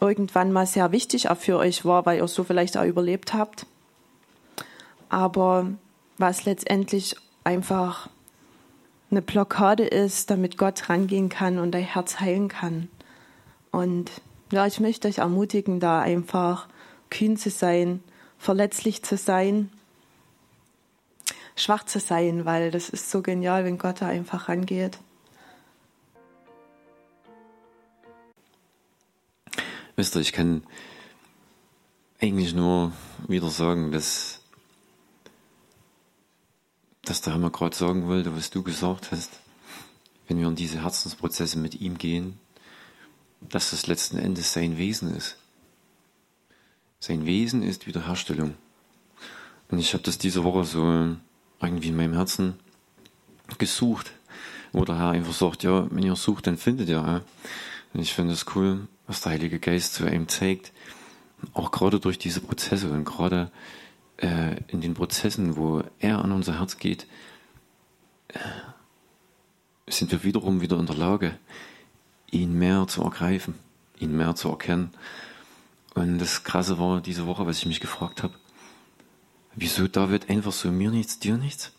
irgendwann 0.00 0.52
mal 0.52 0.66
sehr 0.66 0.92
wichtig 0.92 1.30
auch 1.30 1.36
für 1.36 1.58
euch 1.58 1.84
war, 1.84 2.06
weil 2.06 2.18
ihr 2.18 2.28
so 2.28 2.44
vielleicht 2.44 2.76
auch 2.76 2.84
überlebt 2.84 3.34
habt, 3.34 3.66
aber 5.08 5.68
was 6.18 6.44
letztendlich 6.44 7.16
einfach 7.44 8.08
eine 9.10 9.22
Blockade 9.22 9.84
ist, 9.84 10.30
damit 10.30 10.56
Gott 10.56 10.88
rangehen 10.88 11.28
kann 11.28 11.58
und 11.58 11.72
dein 11.72 11.84
Herz 11.84 12.18
heilen 12.18 12.48
kann. 12.48 12.88
Und 13.70 14.10
ja, 14.50 14.66
ich 14.66 14.80
möchte 14.80 15.06
euch 15.06 15.18
ermutigen, 15.18 15.80
da 15.80 16.00
einfach 16.00 16.66
kühn 17.10 17.36
zu 17.36 17.50
sein, 17.50 18.02
verletzlich 18.38 19.02
zu 19.02 19.16
sein, 19.16 19.70
schwach 21.56 21.84
zu 21.84 22.00
sein, 22.00 22.44
weil 22.44 22.70
das 22.70 22.88
ist 22.88 23.10
so 23.10 23.22
genial, 23.22 23.64
wenn 23.64 23.78
Gott 23.78 24.00
da 24.00 24.08
einfach 24.08 24.48
rangeht. 24.48 24.98
Wisst 29.96 30.16
ihr, 30.16 30.20
ich 30.20 30.32
kann 30.32 30.62
eigentlich 32.20 32.54
nur 32.54 32.92
wieder 33.28 33.48
sagen, 33.48 33.92
dass 33.92 34.42
dass 37.04 37.20
der 37.20 37.34
Hammer 37.34 37.50
gerade 37.50 37.76
sagen 37.76 38.06
wollte, 38.06 38.34
was 38.36 38.50
du 38.50 38.62
gesagt 38.62 39.10
hast, 39.10 39.30
wenn 40.28 40.38
wir 40.38 40.46
in 40.46 40.54
diese 40.54 40.82
Herzensprozesse 40.82 41.58
mit 41.58 41.80
ihm 41.80 41.98
gehen, 41.98 42.38
dass 43.40 43.70
das 43.70 43.86
letzten 43.88 44.18
Endes 44.18 44.52
sein 44.52 44.78
Wesen 44.78 45.14
ist. 45.14 45.36
Sein 47.00 47.26
Wesen 47.26 47.62
ist 47.62 47.88
Wiederherstellung. 47.88 48.54
Und 49.68 49.80
ich 49.80 49.94
habe 49.94 50.04
das 50.04 50.18
diese 50.18 50.44
Woche 50.44 50.64
so 50.64 51.16
irgendwie 51.68 51.88
in 51.88 51.96
meinem 51.96 52.14
Herzen 52.14 52.54
gesucht, 53.58 54.12
wo 54.72 54.84
der 54.84 54.98
Herr 54.98 55.10
einfach 55.10 55.32
sagt, 55.32 55.62
ja, 55.62 55.86
wenn 55.90 56.02
ihr 56.02 56.16
sucht, 56.16 56.46
dann 56.46 56.56
findet 56.56 56.88
ihr. 56.88 57.22
Und 57.92 58.00
ich 58.00 58.14
finde 58.14 58.32
es 58.32 58.46
cool, 58.54 58.88
was 59.06 59.20
der 59.20 59.32
Heilige 59.32 59.58
Geist 59.58 59.94
zu 59.94 60.04
einem 60.06 60.28
zeigt, 60.28 60.72
auch 61.52 61.70
gerade 61.70 62.00
durch 62.00 62.18
diese 62.18 62.40
Prozesse 62.40 62.90
und 62.90 63.04
gerade 63.04 63.50
äh, 64.18 64.56
in 64.68 64.80
den 64.80 64.94
Prozessen, 64.94 65.56
wo 65.56 65.82
er 65.98 66.24
an 66.24 66.32
unser 66.32 66.58
Herz 66.58 66.78
geht, 66.78 67.06
äh, 68.28 68.38
sind 69.88 70.12
wir 70.12 70.22
wiederum 70.22 70.60
wieder 70.60 70.78
in 70.78 70.86
der 70.86 70.96
Lage, 70.96 71.38
ihn 72.30 72.58
mehr 72.58 72.86
zu 72.86 73.02
ergreifen, 73.02 73.54
ihn 73.98 74.16
mehr 74.16 74.34
zu 74.34 74.48
erkennen. 74.48 74.90
Und 75.94 76.18
das 76.18 76.44
Krasse 76.44 76.78
war 76.78 77.00
diese 77.00 77.26
Woche, 77.26 77.46
was 77.46 77.58
ich 77.58 77.66
mich 77.66 77.80
gefragt 77.80 78.22
habe, 78.22 78.34
wieso 79.54 79.88
David 79.88 80.30
einfach 80.30 80.52
so 80.52 80.70
mir 80.70 80.90
nichts, 80.90 81.18
dir 81.18 81.36
nichts, 81.36 81.72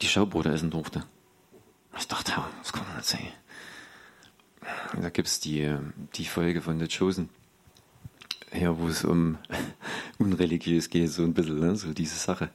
die 0.00 0.08
Schaubrote 0.08 0.50
essen 0.50 0.70
durfte. 0.70 1.04
Ich 1.98 2.08
dachte, 2.08 2.32
das 2.62 2.72
kann 2.72 2.86
man 2.86 2.96
nicht 2.96 3.08
sein. 3.08 3.28
Da 5.00 5.10
gibt 5.10 5.28
es 5.28 5.40
die, 5.40 5.76
die 6.14 6.24
Folge 6.24 6.60
von 6.62 6.78
The 6.78 6.86
Chosen 6.88 7.30
ja, 8.54 8.78
wo 8.78 8.88
es 8.88 9.04
um 9.04 9.38
unreligiös 10.18 10.90
geht, 10.90 11.10
so 11.10 11.22
ein 11.22 11.34
bisschen, 11.34 11.60
ne? 11.60 11.76
so 11.76 11.92
diese 11.92 12.16
Sache. 12.16 12.50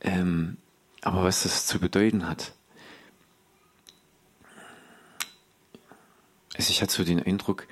Ähm, 0.00 0.56
aber 1.02 1.24
was 1.24 1.42
das 1.42 1.66
zu 1.66 1.78
bedeuten 1.78 2.28
hat. 2.28 2.52
Also 6.56 6.70
ich 6.70 6.82
hatte 6.82 6.94
so 6.94 7.04
den 7.04 7.22
Eindruck, 7.22 7.66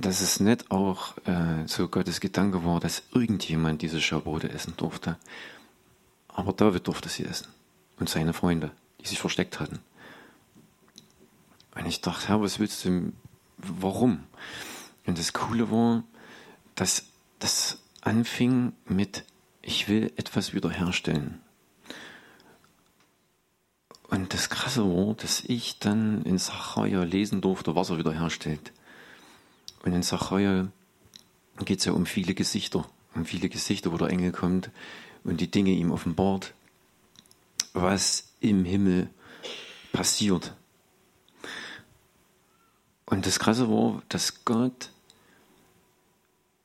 dass 0.00 0.20
es 0.20 0.40
nicht 0.40 0.70
auch 0.70 1.16
äh, 1.26 1.66
so 1.66 1.88
Gottes 1.88 2.20
Gedanke 2.20 2.64
war, 2.64 2.80
dass 2.80 3.02
irgendjemand 3.12 3.82
diese 3.82 4.00
Schabrode 4.00 4.50
essen 4.50 4.74
durfte. 4.76 5.16
Aber 6.28 6.52
David 6.52 6.86
durfte 6.86 7.08
sie 7.08 7.24
essen. 7.24 7.48
Und 7.98 8.08
seine 8.08 8.32
Freunde, 8.32 8.70
die 9.00 9.06
sich 9.06 9.18
versteckt 9.18 9.58
hatten. 9.58 9.80
Und 11.74 11.86
ich 11.86 12.00
dachte, 12.00 12.28
Herr, 12.28 12.40
was 12.40 12.58
willst 12.58 12.84
du, 12.84 13.12
warum? 13.56 14.24
Und 15.06 15.18
das 15.18 15.32
Coole 15.32 15.70
war, 15.70 16.04
dass 16.74 17.04
das 17.38 17.78
anfing 18.02 18.72
mit, 18.86 19.24
ich 19.62 19.88
will 19.88 20.12
etwas 20.16 20.54
wiederherstellen. 20.54 21.40
Und 24.08 24.32
das 24.32 24.48
Krasse 24.48 24.84
war, 24.84 25.14
dass 25.14 25.42
ich 25.44 25.78
dann 25.78 26.22
in 26.22 26.38
Sacharja 26.38 27.02
lesen 27.02 27.40
durfte, 27.40 27.74
was 27.74 27.90
er 27.90 27.98
wiederherstellt. 27.98 28.72
Und 29.82 29.92
in 29.92 30.02
Sacharja 30.02 30.68
geht 31.64 31.80
es 31.80 31.84
ja 31.84 31.92
um 31.92 32.06
viele 32.06 32.34
Gesichter, 32.34 32.86
um 33.14 33.24
viele 33.24 33.48
Gesichter, 33.48 33.92
wo 33.92 33.96
der 33.96 34.10
Engel 34.10 34.32
kommt 34.32 34.70
und 35.24 35.40
die 35.40 35.50
Dinge 35.50 35.70
ihm 35.70 35.90
offenbart, 35.90 36.54
was 37.72 38.32
im 38.40 38.64
Himmel 38.64 39.08
passiert. 39.92 40.54
Und 43.06 43.26
das 43.26 43.38
Krasse 43.38 43.68
war, 43.70 44.02
dass 44.08 44.44
Gott 44.44 44.90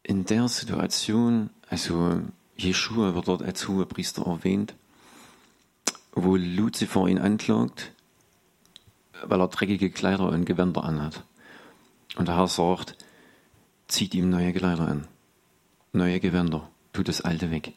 in 0.04 0.26
der 0.26 0.50
Situation, 0.50 1.50
also 1.70 2.22
Jeschua 2.58 3.16
wird 3.16 3.28
dort 3.28 3.42
als 3.42 3.68
hoher 3.68 3.88
Priester 3.88 4.26
erwähnt, 4.26 4.76
wo 6.12 6.36
Luzifer 6.36 7.08
ihn 7.08 7.18
anklagt, 7.18 7.94
weil 9.24 9.40
er 9.40 9.48
dreckige 9.48 9.90
Kleider 9.90 10.30
und 10.30 10.46
Gewänder 10.46 10.84
anhat. 10.84 11.24
Und 12.16 12.28
der 12.28 12.36
Herr 12.36 12.48
sagt, 12.48 12.98
zieht 13.94 14.16
ihm 14.16 14.30
neue 14.30 14.52
Kleider 14.54 14.88
an, 14.88 15.08
neue 15.92 16.20
Gewänder, 16.20 16.68
tut 16.94 17.08
das 17.08 17.22
alte 17.22 17.52
weg. 17.52 17.74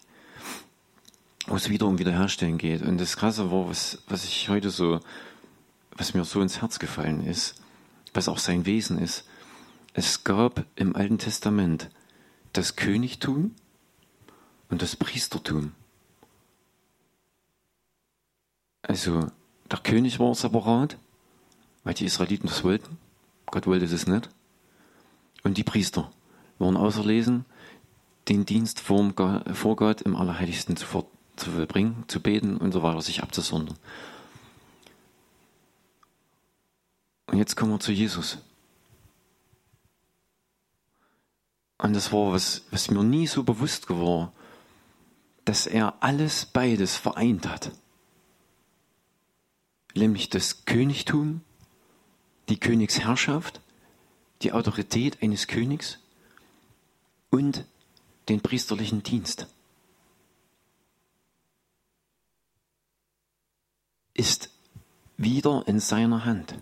Wo 1.46 1.56
es 1.56 1.68
wieder 1.68 1.86
um 1.86 1.98
Wiederherstellen 1.98 2.58
geht. 2.58 2.82
Und 2.82 2.98
das 2.98 3.16
Krasse 3.16 3.52
war, 3.52 3.68
was, 3.68 4.02
was 4.08 4.24
ich 4.24 4.48
heute 4.48 4.70
so, 4.70 5.00
was 5.92 6.14
mir 6.14 6.24
so 6.24 6.40
ins 6.40 6.60
Herz 6.60 6.78
gefallen 6.78 7.24
ist, 7.24 7.62
was 8.14 8.28
auch 8.28 8.38
sein 8.38 8.66
Wesen 8.66 8.98
ist. 8.98 9.28
Es 9.92 10.24
gab 10.24 10.64
im 10.74 10.96
Alten 10.96 11.18
Testament 11.18 11.90
das 12.52 12.76
Königtum 12.76 13.54
und 14.70 14.82
das 14.82 14.96
Priestertum. 14.96 15.72
Also 18.82 19.30
der 19.70 19.78
König 19.80 20.18
war 20.18 20.34
separat, 20.34 20.96
weil 21.84 21.94
die 21.94 22.06
Israeliten 22.06 22.48
das 22.48 22.64
wollten. 22.64 22.96
Gott 23.46 23.66
wollte 23.66 23.86
das 23.86 24.06
nicht. 24.06 24.30
Und 25.46 25.56
die 25.56 25.62
Priester 25.62 26.10
waren 26.58 26.76
auserlesen, 26.76 27.44
den 28.26 28.46
Dienst 28.46 28.80
vor 28.80 29.12
Gott 29.14 30.02
im 30.02 30.16
Allerheiligsten 30.16 30.76
zu, 30.76 31.06
zu 31.36 31.50
vollbringen, 31.52 32.02
zu 32.08 32.20
beten 32.20 32.56
und 32.56 32.72
so 32.72 32.82
weiter, 32.82 33.00
sich 33.00 33.22
abzusondern. 33.22 33.78
Und 37.26 37.38
jetzt 37.38 37.54
kommen 37.54 37.70
wir 37.70 37.78
zu 37.78 37.92
Jesus. 37.92 38.38
Und 41.78 41.94
das 41.94 42.12
war 42.12 42.32
was, 42.32 42.62
was 42.72 42.90
mir 42.90 43.04
nie 43.04 43.28
so 43.28 43.44
bewusst 43.44 43.88
war, 43.88 44.32
dass 45.44 45.68
er 45.68 46.02
alles 46.02 46.44
beides 46.46 46.96
vereint 46.96 47.46
hat. 47.46 47.70
Nämlich 49.94 50.28
das 50.28 50.64
Königtum, 50.64 51.42
die 52.48 52.58
Königsherrschaft 52.58 53.60
die 54.42 54.52
Autorität 54.52 55.22
eines 55.22 55.46
Königs 55.46 55.98
und 57.30 57.64
den 58.28 58.40
priesterlichen 58.40 59.02
Dienst. 59.02 59.46
Ist 64.14 64.50
wieder 65.16 65.64
in 65.66 65.80
seiner 65.80 66.24
Hand. 66.24 66.54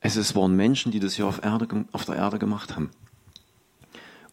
Also 0.00 0.20
es 0.20 0.34
waren 0.36 0.54
Menschen, 0.54 0.92
die 0.92 1.00
das 1.00 1.14
hier 1.14 1.26
auf, 1.26 1.42
Erde, 1.42 1.86
auf 1.92 2.04
der 2.04 2.16
Erde 2.16 2.38
gemacht 2.38 2.76
haben. 2.76 2.90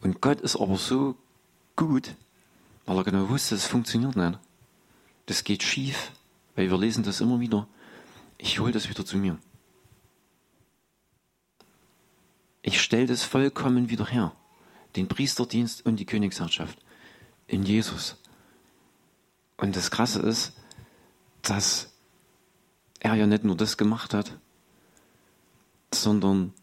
Und 0.02 0.22
Gott 0.22 0.42
ist 0.42 0.56
aber 0.56 0.78
so 0.78 1.16
gut, 1.76 2.16
weil 2.86 2.98
er 2.98 3.04
genau 3.04 3.30
wusste, 3.30 3.56
es 3.56 3.66
funktioniert 3.66 4.16
nicht. 4.16 4.38
Das 5.26 5.44
geht 5.44 5.64
schief, 5.64 6.12
weil 6.56 6.70
wir 6.70 6.78
lesen 6.78 7.04
das 7.04 7.22
immer 7.22 7.40
wieder. 7.40 7.68
Ich 8.38 8.60
hole 8.60 8.74
das 8.74 8.90
wieder 8.90 9.06
zu 9.06 9.18
mir. 9.18 9.38
Ich 12.64 12.82
stelle 12.82 13.06
das 13.06 13.24
vollkommen 13.24 13.90
wieder 13.90 14.08
her. 14.08 14.32
Den 14.96 15.08
Priesterdienst 15.08 15.86
und 15.86 15.98
die 15.98 16.06
Königsherrschaft 16.06 16.80
in 17.46 17.64
Jesus. 17.64 18.16
Und 19.58 19.76
das 19.76 19.92
Krasse 19.92 20.22
ist, 20.22 20.54
dass 21.42 21.94
er 23.00 23.16
ja 23.16 23.28
nicht 23.28 23.44
nur 23.44 23.58
das 23.58 23.78
gemacht 23.78 24.14
hat, 24.14 24.38
sondern 25.94 26.54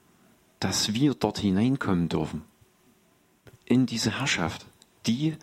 dass 0.59 0.94
wir 0.94 1.14
dort 1.14 1.39
hineinkommen 1.39 2.09
dürfen. 2.09 2.44
In 3.66 3.86
diese 3.86 4.18
Herrschaft, 4.18 4.66
die 5.06 5.36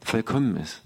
vollkommen 0.00 0.56
ist. 0.56 0.82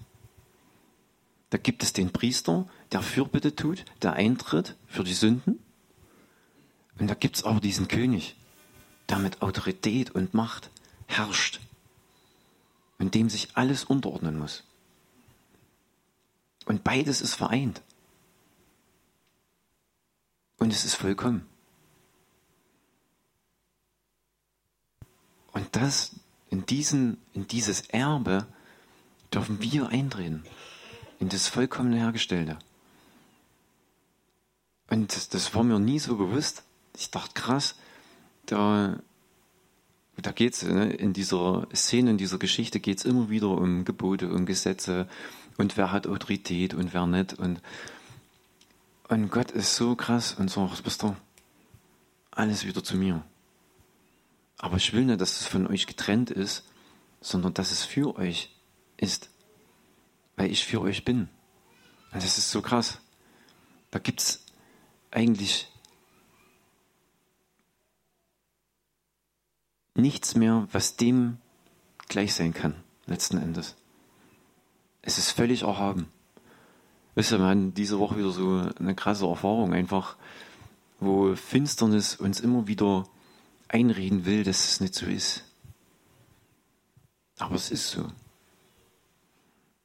Da 1.50 1.58
gibt 1.58 1.82
es 1.82 1.94
den 1.94 2.12
Priester, 2.12 2.68
der 2.92 3.00
Fürbitte 3.00 3.56
tut, 3.56 3.84
der 4.02 4.12
eintritt 4.12 4.76
für 4.86 5.04
die 5.04 5.14
Sünden. 5.14 5.58
Und 6.98 7.08
da 7.08 7.14
gibt 7.14 7.36
es 7.36 7.44
auch 7.44 7.60
diesen 7.60 7.88
König, 7.88 8.36
der 9.08 9.18
mit 9.18 9.42
Autorität 9.42 10.10
und 10.10 10.34
Macht 10.34 10.70
herrscht 11.06 11.60
und 12.98 13.14
dem 13.14 13.30
sich 13.30 13.56
alles 13.56 13.84
unterordnen 13.84 14.38
muss. 14.38 14.64
Und 16.66 16.84
beides 16.84 17.20
ist 17.22 17.34
vereint. 17.34 17.80
Und 20.58 20.72
es 20.72 20.84
ist 20.84 20.94
vollkommen. 20.94 21.46
Und 25.52 25.74
das, 25.74 26.16
in, 26.50 26.66
diesen, 26.66 27.18
in 27.32 27.46
dieses 27.46 27.80
Erbe 27.88 28.46
dürfen 29.32 29.62
wir 29.62 29.88
eintreten. 29.88 30.44
In 31.18 31.28
das 31.28 31.48
vollkommene 31.48 31.96
Hergestellte. 31.96 32.58
Und 34.90 35.14
das, 35.14 35.28
das 35.28 35.54
war 35.54 35.64
mir 35.64 35.78
nie 35.78 35.98
so 35.98 36.16
bewusst. 36.16 36.64
Ich 36.96 37.10
dachte, 37.10 37.34
krass, 37.34 37.76
da, 38.50 38.98
da 40.16 40.32
geht 40.32 40.54
es, 40.54 40.62
ne, 40.62 40.92
in 40.92 41.12
dieser 41.12 41.66
Szene, 41.74 42.10
in 42.10 42.18
dieser 42.18 42.38
Geschichte 42.38 42.80
geht 42.80 42.98
es 42.98 43.04
immer 43.04 43.30
wieder 43.30 43.48
um 43.48 43.84
Gebote, 43.84 44.32
um 44.32 44.46
Gesetze 44.46 45.08
und 45.56 45.76
wer 45.76 45.92
hat 45.92 46.06
Autorität 46.06 46.74
und 46.74 46.94
wer 46.94 47.06
nicht. 47.06 47.34
Und, 47.34 47.60
und 49.08 49.30
Gott 49.30 49.50
ist 49.50 49.76
so 49.76 49.94
krass 49.94 50.34
und 50.34 50.50
sagt, 50.50 50.82
bist 50.82 51.02
du 51.02 51.16
alles 52.30 52.64
wieder 52.64 52.82
zu 52.82 52.96
mir. 52.96 53.24
Aber 54.56 54.76
ich 54.76 54.92
will 54.92 55.04
nicht, 55.04 55.20
dass 55.20 55.40
es 55.40 55.46
von 55.46 55.66
euch 55.66 55.86
getrennt 55.86 56.30
ist, 56.30 56.64
sondern 57.20 57.54
dass 57.54 57.70
es 57.70 57.84
für 57.84 58.16
euch 58.16 58.54
ist, 58.96 59.30
weil 60.36 60.50
ich 60.50 60.64
für 60.64 60.80
euch 60.80 61.04
bin. 61.04 61.28
Und 62.12 62.22
das 62.22 62.38
ist 62.38 62.50
so 62.50 62.62
krass. 62.62 62.98
Da 63.90 63.98
gibt 63.98 64.20
es 64.20 64.44
eigentlich 65.10 65.68
nichts 69.98 70.34
mehr, 70.34 70.66
was 70.72 70.96
dem 70.96 71.38
gleich 72.08 72.34
sein 72.34 72.54
kann, 72.54 72.74
letzten 73.06 73.38
Endes. 73.38 73.76
Es 75.02 75.18
ist 75.18 75.30
völlig 75.30 75.62
erhaben. 75.62 76.08
Wisst 77.14 77.32
ihr, 77.32 77.38
wir 77.38 77.46
hatten 77.46 77.74
diese 77.74 77.98
Woche 77.98 78.18
wieder 78.18 78.30
so 78.30 78.70
eine 78.78 78.94
krasse 78.94 79.26
Erfahrung, 79.26 79.74
einfach, 79.74 80.16
wo 81.00 81.34
Finsternis 81.34 82.16
uns 82.16 82.40
immer 82.40 82.66
wieder 82.66 83.08
einreden 83.68 84.24
will, 84.24 84.44
dass 84.44 84.68
es 84.68 84.80
nicht 84.80 84.94
so 84.94 85.06
ist. 85.06 85.44
Aber 87.38 87.54
es 87.54 87.70
ist 87.70 87.90
so. 87.90 88.08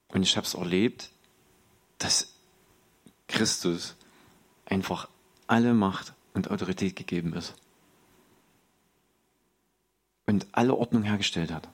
Und 0.10 0.24
ich 0.24 0.38
habe 0.38 0.46
es 0.46 0.54
erlebt, 0.54 1.10
dass 1.98 2.34
Christus 3.28 3.96
einfach 4.66 5.10
alle 5.48 5.74
Macht 5.74 6.14
und 6.34 6.52
Autorität 6.52 6.96
gegeben 6.96 7.34
ist. 7.34 7.56
Und 10.26 10.48
alle 10.52 10.76
Ordnung 10.76 11.04
hergestellt 11.04 11.52
hat. 11.52 11.68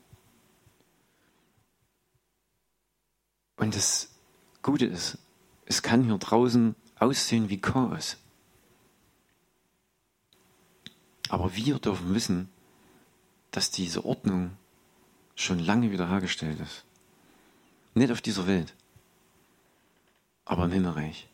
Und 3.57 3.75
das 3.75 4.09
Gute 4.61 4.85
ist, 4.85 5.17
es 5.65 5.83
kann 5.83 6.03
hier 6.03 6.17
draußen 6.17 6.75
aussehen 6.97 7.49
wie 7.49 7.61
Chaos. 7.61 8.17
Aber 11.29 11.55
wir 11.55 11.77
dürfen 11.77 12.15
wissen, 12.15 12.49
dass 13.51 13.69
diese 13.69 14.05
Ordnung 14.05 14.57
schon 15.35 15.59
lange 15.59 15.91
wiederhergestellt 15.91 16.59
ist. 16.59 16.85
Nicht 17.93 18.11
auf 18.11 18.21
dieser 18.21 18.47
Welt, 18.47 18.73
aber 20.45 20.65
im 20.65 20.71
Himmelreich. 20.71 21.27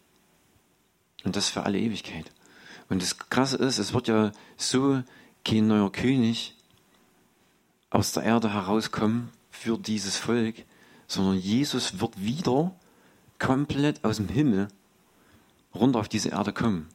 Und 1.23 1.35
das 1.35 1.49
für 1.49 1.63
alle 1.63 1.79
Ewigkeit. 1.79 2.31
Und 2.89 3.01
das 3.01 3.17
Krasse 3.17 3.57
ist, 3.57 3.77
es 3.77 3.93
wird 3.93 4.07
ja 4.07 4.31
so 4.57 5.01
kein 5.43 5.67
neuer 5.67 5.91
König 5.91 6.54
aus 7.95 8.11
der 8.11 8.23
Erde 8.23 8.51
herauskommen 8.53 9.31
für 9.51 9.77
dieses 9.77 10.17
Volk, 10.17 10.65
sondern 11.07 11.37
Jesus 11.37 12.01
wird 12.01 12.21
wieder 12.21 12.75
komplett 13.39 14.03
aus 14.03 14.17
dem 14.17 14.27
Himmel 14.27 14.67
runter 15.73 15.99
auf 15.99 16.09
diese 16.09 16.29
Erde 16.29 16.51
kommen 16.51 16.89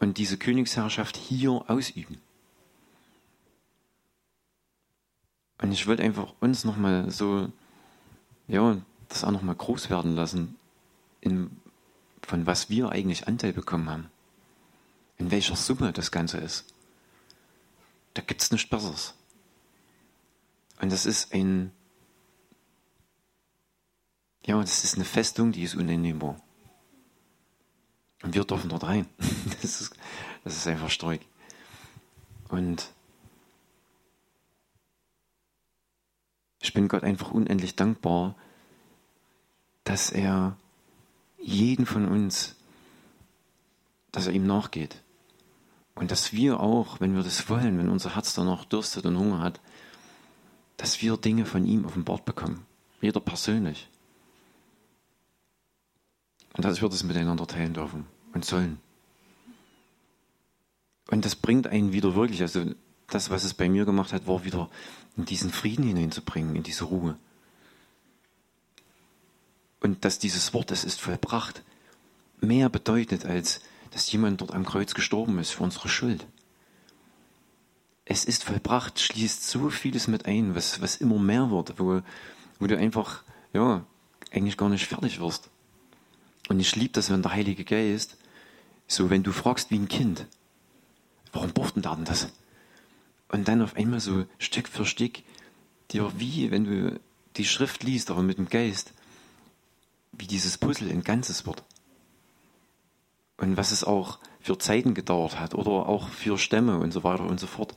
und 0.00 0.16
diese 0.16 0.38
Königsherrschaft 0.38 1.18
hier 1.18 1.64
ausüben. 1.68 2.18
Und 5.60 5.72
ich 5.72 5.86
wollte 5.86 6.02
einfach 6.02 6.32
uns 6.40 6.64
nochmal 6.64 7.10
so, 7.10 7.52
ja, 8.46 8.78
das 9.10 9.22
auch 9.22 9.32
nochmal 9.32 9.56
groß 9.56 9.90
werden 9.90 10.14
lassen, 10.14 10.56
in, 11.20 11.50
von 12.22 12.46
was 12.46 12.70
wir 12.70 12.90
eigentlich 12.90 13.28
Anteil 13.28 13.52
bekommen 13.52 13.90
haben. 13.90 14.10
In 15.18 15.30
welcher 15.30 15.56
Summe 15.56 15.92
das 15.92 16.10
Ganze 16.10 16.38
ist. 16.38 16.72
Da 18.14 18.22
gibt 18.22 18.40
es 18.40 18.50
nichts 18.50 18.70
Besseres. 18.70 19.17
Und 20.80 20.92
das 20.92 21.06
ist 21.06 21.32
ein, 21.32 21.72
ja, 24.44 24.60
das 24.60 24.84
ist 24.84 24.94
eine 24.94 25.04
Festung, 25.04 25.52
die 25.52 25.62
ist 25.62 25.74
unannehmbar. 25.74 26.40
Und 28.22 28.34
wir 28.34 28.44
dürfen 28.44 28.70
dort 28.70 28.84
rein. 28.84 29.06
Das 29.60 29.80
ist, 29.80 29.94
das 30.44 30.56
ist 30.56 30.66
einfach 30.68 30.88
stark. 30.88 31.20
Und 32.48 32.92
ich 36.60 36.72
bin 36.72 36.86
Gott 36.86 37.02
einfach 37.02 37.32
unendlich 37.32 37.74
dankbar, 37.74 38.36
dass 39.84 40.10
er 40.10 40.56
jeden 41.38 41.86
von 41.86 42.06
uns, 42.06 42.54
dass 44.12 44.26
er 44.26 44.32
ihm 44.32 44.46
nachgeht. 44.46 45.02
Und 45.94 46.12
dass 46.12 46.32
wir 46.32 46.60
auch, 46.60 47.00
wenn 47.00 47.16
wir 47.16 47.24
das 47.24 47.48
wollen, 47.48 47.78
wenn 47.78 47.88
unser 47.88 48.14
Herz 48.14 48.34
danach 48.34 48.64
dürstet 48.64 49.06
und 49.06 49.18
Hunger 49.18 49.40
hat, 49.40 49.60
dass 50.78 51.02
wir 51.02 51.18
Dinge 51.18 51.44
von 51.44 51.66
ihm 51.66 51.84
offenbart 51.84 52.24
bekommen. 52.24 52.64
Jeder 53.02 53.20
persönlich. 53.20 53.90
Und 56.56 56.64
dass 56.64 56.80
wir 56.80 56.88
das 56.88 57.02
miteinander 57.02 57.46
teilen 57.46 57.74
dürfen 57.74 58.06
und 58.32 58.44
sollen. 58.44 58.80
Und 61.10 61.24
das 61.24 61.36
bringt 61.36 61.66
einen 61.66 61.92
wieder 61.92 62.14
wirklich, 62.14 62.40
also 62.40 62.64
das, 63.08 63.30
was 63.30 63.44
es 63.44 63.54
bei 63.54 63.68
mir 63.68 63.84
gemacht 63.84 64.12
hat, 64.12 64.26
war 64.26 64.44
wieder 64.44 64.70
in 65.16 65.24
diesen 65.24 65.50
Frieden 65.50 65.84
hineinzubringen, 65.84 66.56
in 66.56 66.62
diese 66.62 66.84
Ruhe. 66.84 67.18
Und 69.80 70.04
dass 70.04 70.18
dieses 70.18 70.54
Wort, 70.54 70.70
es 70.70 70.84
ist 70.84 71.00
vollbracht, 71.00 71.62
mehr 72.40 72.68
bedeutet, 72.68 73.24
als 73.24 73.60
dass 73.90 74.10
jemand 74.12 74.40
dort 74.40 74.52
am 74.52 74.64
Kreuz 74.64 74.94
gestorben 74.94 75.38
ist 75.38 75.50
für 75.50 75.64
unsere 75.64 75.88
Schuld. 75.88 76.26
Es 78.10 78.24
ist 78.24 78.42
vollbracht, 78.42 78.98
schließt 78.98 79.46
so 79.46 79.68
vieles 79.68 80.08
mit 80.08 80.24
ein, 80.24 80.54
was, 80.54 80.80
was 80.80 80.96
immer 80.96 81.18
mehr 81.18 81.50
wird, 81.50 81.78
wo, 81.78 82.00
wo 82.58 82.66
du 82.66 82.78
einfach, 82.78 83.22
ja, 83.52 83.84
eigentlich 84.32 84.56
gar 84.56 84.70
nicht 84.70 84.86
fertig 84.86 85.20
wirst. 85.20 85.50
Und 86.48 86.58
ich 86.58 86.74
liebe 86.74 86.94
das, 86.94 87.10
wenn 87.10 87.20
der 87.20 87.32
Heilige 87.32 87.64
Geist, 87.64 88.16
so 88.86 89.10
wenn 89.10 89.22
du 89.22 89.30
fragst 89.30 89.70
wie 89.70 89.78
ein 89.78 89.88
Kind, 89.88 90.26
warum 91.34 91.52
braucht 91.52 91.76
denn 91.76 91.82
da 91.82 91.94
denn 91.94 92.06
das? 92.06 92.32
Und 93.28 93.46
dann 93.46 93.60
auf 93.60 93.76
einmal 93.76 94.00
so 94.00 94.24
Stück 94.38 94.68
für 94.68 94.86
Stück 94.86 95.18
dir 95.90 96.10
wie, 96.16 96.50
wenn 96.50 96.64
du 96.64 96.98
die 97.36 97.44
Schrift 97.44 97.82
liest, 97.82 98.10
aber 98.10 98.22
mit 98.22 98.38
dem 98.38 98.48
Geist, 98.48 98.94
wie 100.12 100.26
dieses 100.26 100.56
Puzzle 100.56 100.90
ein 100.90 101.04
Ganzes 101.04 101.44
wird. 101.44 101.62
Und 103.36 103.58
was 103.58 103.70
es 103.70 103.84
auch 103.84 104.18
für 104.40 104.56
Zeiten 104.56 104.94
gedauert 104.94 105.38
hat 105.38 105.54
oder 105.54 105.86
auch 105.86 106.08
für 106.08 106.38
Stämme 106.38 106.78
und 106.78 106.92
so 106.92 107.04
weiter 107.04 107.24
und 107.24 107.38
so 107.38 107.46
fort, 107.46 107.76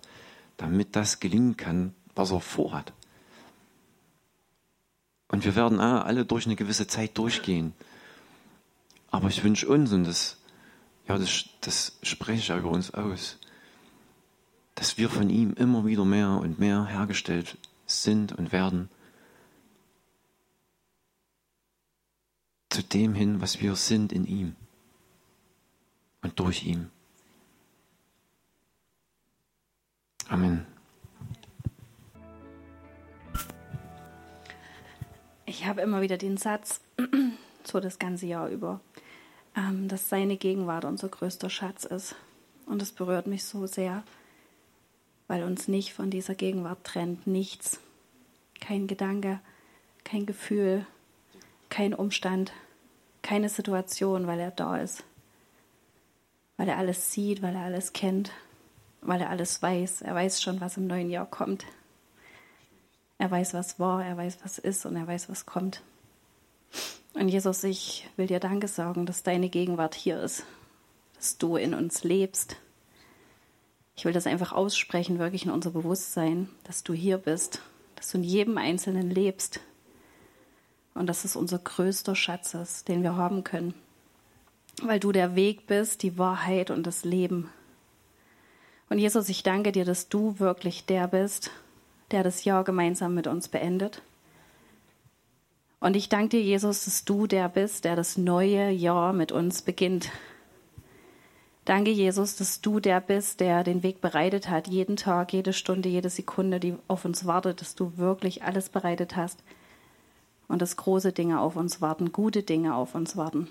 damit 0.61 0.95
das 0.95 1.19
gelingen 1.19 1.57
kann, 1.57 1.95
was 2.13 2.31
er 2.31 2.39
vorhat. 2.39 2.93
Und 5.27 5.43
wir 5.43 5.55
werden 5.55 5.79
alle 5.79 6.23
durch 6.23 6.45
eine 6.45 6.55
gewisse 6.55 6.85
Zeit 6.85 7.17
durchgehen. 7.17 7.73
Aber 9.09 9.27
ich 9.29 9.43
wünsche 9.43 9.67
uns, 9.67 9.91
und 9.91 10.03
das, 10.03 10.37
ja, 11.07 11.17
das, 11.17 11.45
das 11.61 11.97
spreche 12.03 12.53
ich 12.53 12.59
über 12.59 12.69
uns 12.69 12.93
aus, 12.93 13.39
dass 14.75 14.99
wir 14.99 15.09
von 15.09 15.31
ihm 15.31 15.53
immer 15.53 15.83
wieder 15.83 16.05
mehr 16.05 16.29
und 16.29 16.59
mehr 16.59 16.85
hergestellt 16.85 17.57
sind 17.87 18.31
und 18.31 18.51
werden. 18.51 18.89
Zu 22.69 22.83
dem 22.83 23.15
hin, 23.15 23.41
was 23.41 23.59
wir 23.61 23.75
sind 23.75 24.13
in 24.13 24.25
ihm 24.25 24.55
und 26.21 26.39
durch 26.39 26.63
ihn. 26.65 26.91
Amen. 30.31 30.65
Ich 35.45 35.65
habe 35.67 35.81
immer 35.81 35.99
wieder 35.99 36.17
den 36.17 36.37
Satz, 36.37 36.79
so 37.65 37.81
das 37.81 37.99
ganze 37.99 38.27
Jahr 38.27 38.47
über, 38.47 38.79
ähm, 39.57 39.89
dass 39.89 40.07
seine 40.07 40.37
Gegenwart 40.37 40.85
unser 40.85 41.09
größter 41.09 41.49
Schatz 41.49 41.83
ist. 41.83 42.15
Und 42.65 42.81
das 42.81 42.93
berührt 42.93 43.27
mich 43.27 43.43
so 43.43 43.67
sehr, 43.67 44.03
weil 45.27 45.43
uns 45.43 45.67
nicht 45.67 45.91
von 45.93 46.09
dieser 46.09 46.33
Gegenwart 46.33 46.85
trennt. 46.85 47.27
Nichts. 47.27 47.81
Kein 48.61 48.87
Gedanke, 48.87 49.41
kein 50.05 50.25
Gefühl, 50.25 50.85
kein 51.67 51.93
Umstand, 51.93 52.53
keine 53.21 53.49
Situation, 53.49 54.27
weil 54.27 54.39
er 54.39 54.51
da 54.51 54.77
ist. 54.77 55.03
Weil 56.55 56.69
er 56.69 56.77
alles 56.77 57.11
sieht, 57.11 57.41
weil 57.41 57.53
er 57.53 57.63
alles 57.63 57.91
kennt, 57.91 58.31
weil 59.01 59.21
er 59.21 59.29
alles 59.29 59.61
weiß. 59.61 60.01
Er 60.01 60.15
weiß 60.15 60.41
schon, 60.41 60.61
was 60.61 60.77
im 60.77 60.87
neuen 60.87 61.09
Jahr 61.09 61.25
kommt. 61.25 61.65
Er 63.17 63.29
weiß, 63.29 63.53
was 63.53 63.79
war, 63.79 64.03
er 64.03 64.17
weiß, 64.17 64.39
was 64.43 64.57
ist 64.57 64.85
und 64.85 64.95
er 64.95 65.07
weiß, 65.07 65.29
was 65.29 65.45
kommt. 65.45 65.83
Und 67.13 67.27
Jesus, 67.27 67.63
ich 67.63 68.07
will 68.15 68.27
dir 68.27 68.39
Danke 68.39 68.67
sagen, 68.67 69.05
dass 69.05 69.23
deine 69.23 69.49
Gegenwart 69.49 69.95
hier 69.95 70.21
ist, 70.21 70.43
dass 71.15 71.37
du 71.37 71.55
in 71.57 71.73
uns 71.73 72.03
lebst. 72.03 72.55
Ich 73.95 74.05
will 74.05 74.13
das 74.13 74.27
einfach 74.27 74.53
aussprechen, 74.53 75.19
wirklich 75.19 75.45
in 75.45 75.51
unser 75.51 75.71
Bewusstsein, 75.71 76.49
dass 76.63 76.83
du 76.83 76.93
hier 76.93 77.17
bist, 77.17 77.61
dass 77.95 78.11
du 78.11 78.17
in 78.17 78.23
jedem 78.23 78.57
Einzelnen 78.57 79.11
lebst 79.11 79.59
und 80.93 81.07
dass 81.07 81.25
es 81.25 81.35
unser 81.35 81.59
größter 81.59 82.15
Schatz 82.15 82.53
ist, 82.53 82.87
den 82.87 83.03
wir 83.03 83.15
haben 83.15 83.43
können, 83.43 83.73
weil 84.81 84.99
du 84.99 85.11
der 85.11 85.35
Weg 85.35 85.67
bist, 85.67 86.01
die 86.01 86.17
Wahrheit 86.17 86.71
und 86.71 86.87
das 86.87 87.03
Leben. 87.03 87.49
Und 88.91 88.99
Jesus, 88.99 89.29
ich 89.29 89.41
danke 89.41 89.71
dir, 89.71 89.85
dass 89.85 90.09
du 90.09 90.37
wirklich 90.37 90.85
der 90.85 91.07
bist, 91.07 91.49
der 92.11 92.23
das 92.23 92.43
Jahr 92.43 92.65
gemeinsam 92.65 93.13
mit 93.13 93.25
uns 93.25 93.47
beendet. 93.47 94.01
Und 95.79 95.95
ich 95.95 96.09
danke 96.09 96.31
dir, 96.31 96.41
Jesus, 96.41 96.83
dass 96.83 97.05
du 97.05 97.25
der 97.25 97.47
bist, 97.47 97.85
der 97.85 97.95
das 97.95 98.17
neue 98.17 98.69
Jahr 98.69 99.13
mit 99.13 99.31
uns 99.31 99.61
beginnt. 99.61 100.09
Danke, 101.63 101.89
Jesus, 101.89 102.35
dass 102.35 102.59
du 102.59 102.81
der 102.81 102.99
bist, 102.99 103.39
der 103.39 103.63
den 103.63 103.81
Weg 103.81 104.01
bereitet 104.01 104.49
hat, 104.49 104.67
jeden 104.67 104.97
Tag, 104.97 105.31
jede 105.31 105.53
Stunde, 105.53 105.87
jede 105.87 106.09
Sekunde, 106.09 106.59
die 106.59 106.75
auf 106.89 107.05
uns 107.05 107.25
wartet, 107.25 107.61
dass 107.61 107.75
du 107.75 107.93
wirklich 107.95 108.43
alles 108.43 108.67
bereitet 108.67 109.15
hast 109.15 109.41
und 110.49 110.61
dass 110.61 110.75
große 110.75 111.13
Dinge 111.13 111.39
auf 111.39 111.55
uns 111.55 111.79
warten, 111.79 112.11
gute 112.11 112.43
Dinge 112.43 112.75
auf 112.75 112.93
uns 112.93 113.15
warten. 113.15 113.47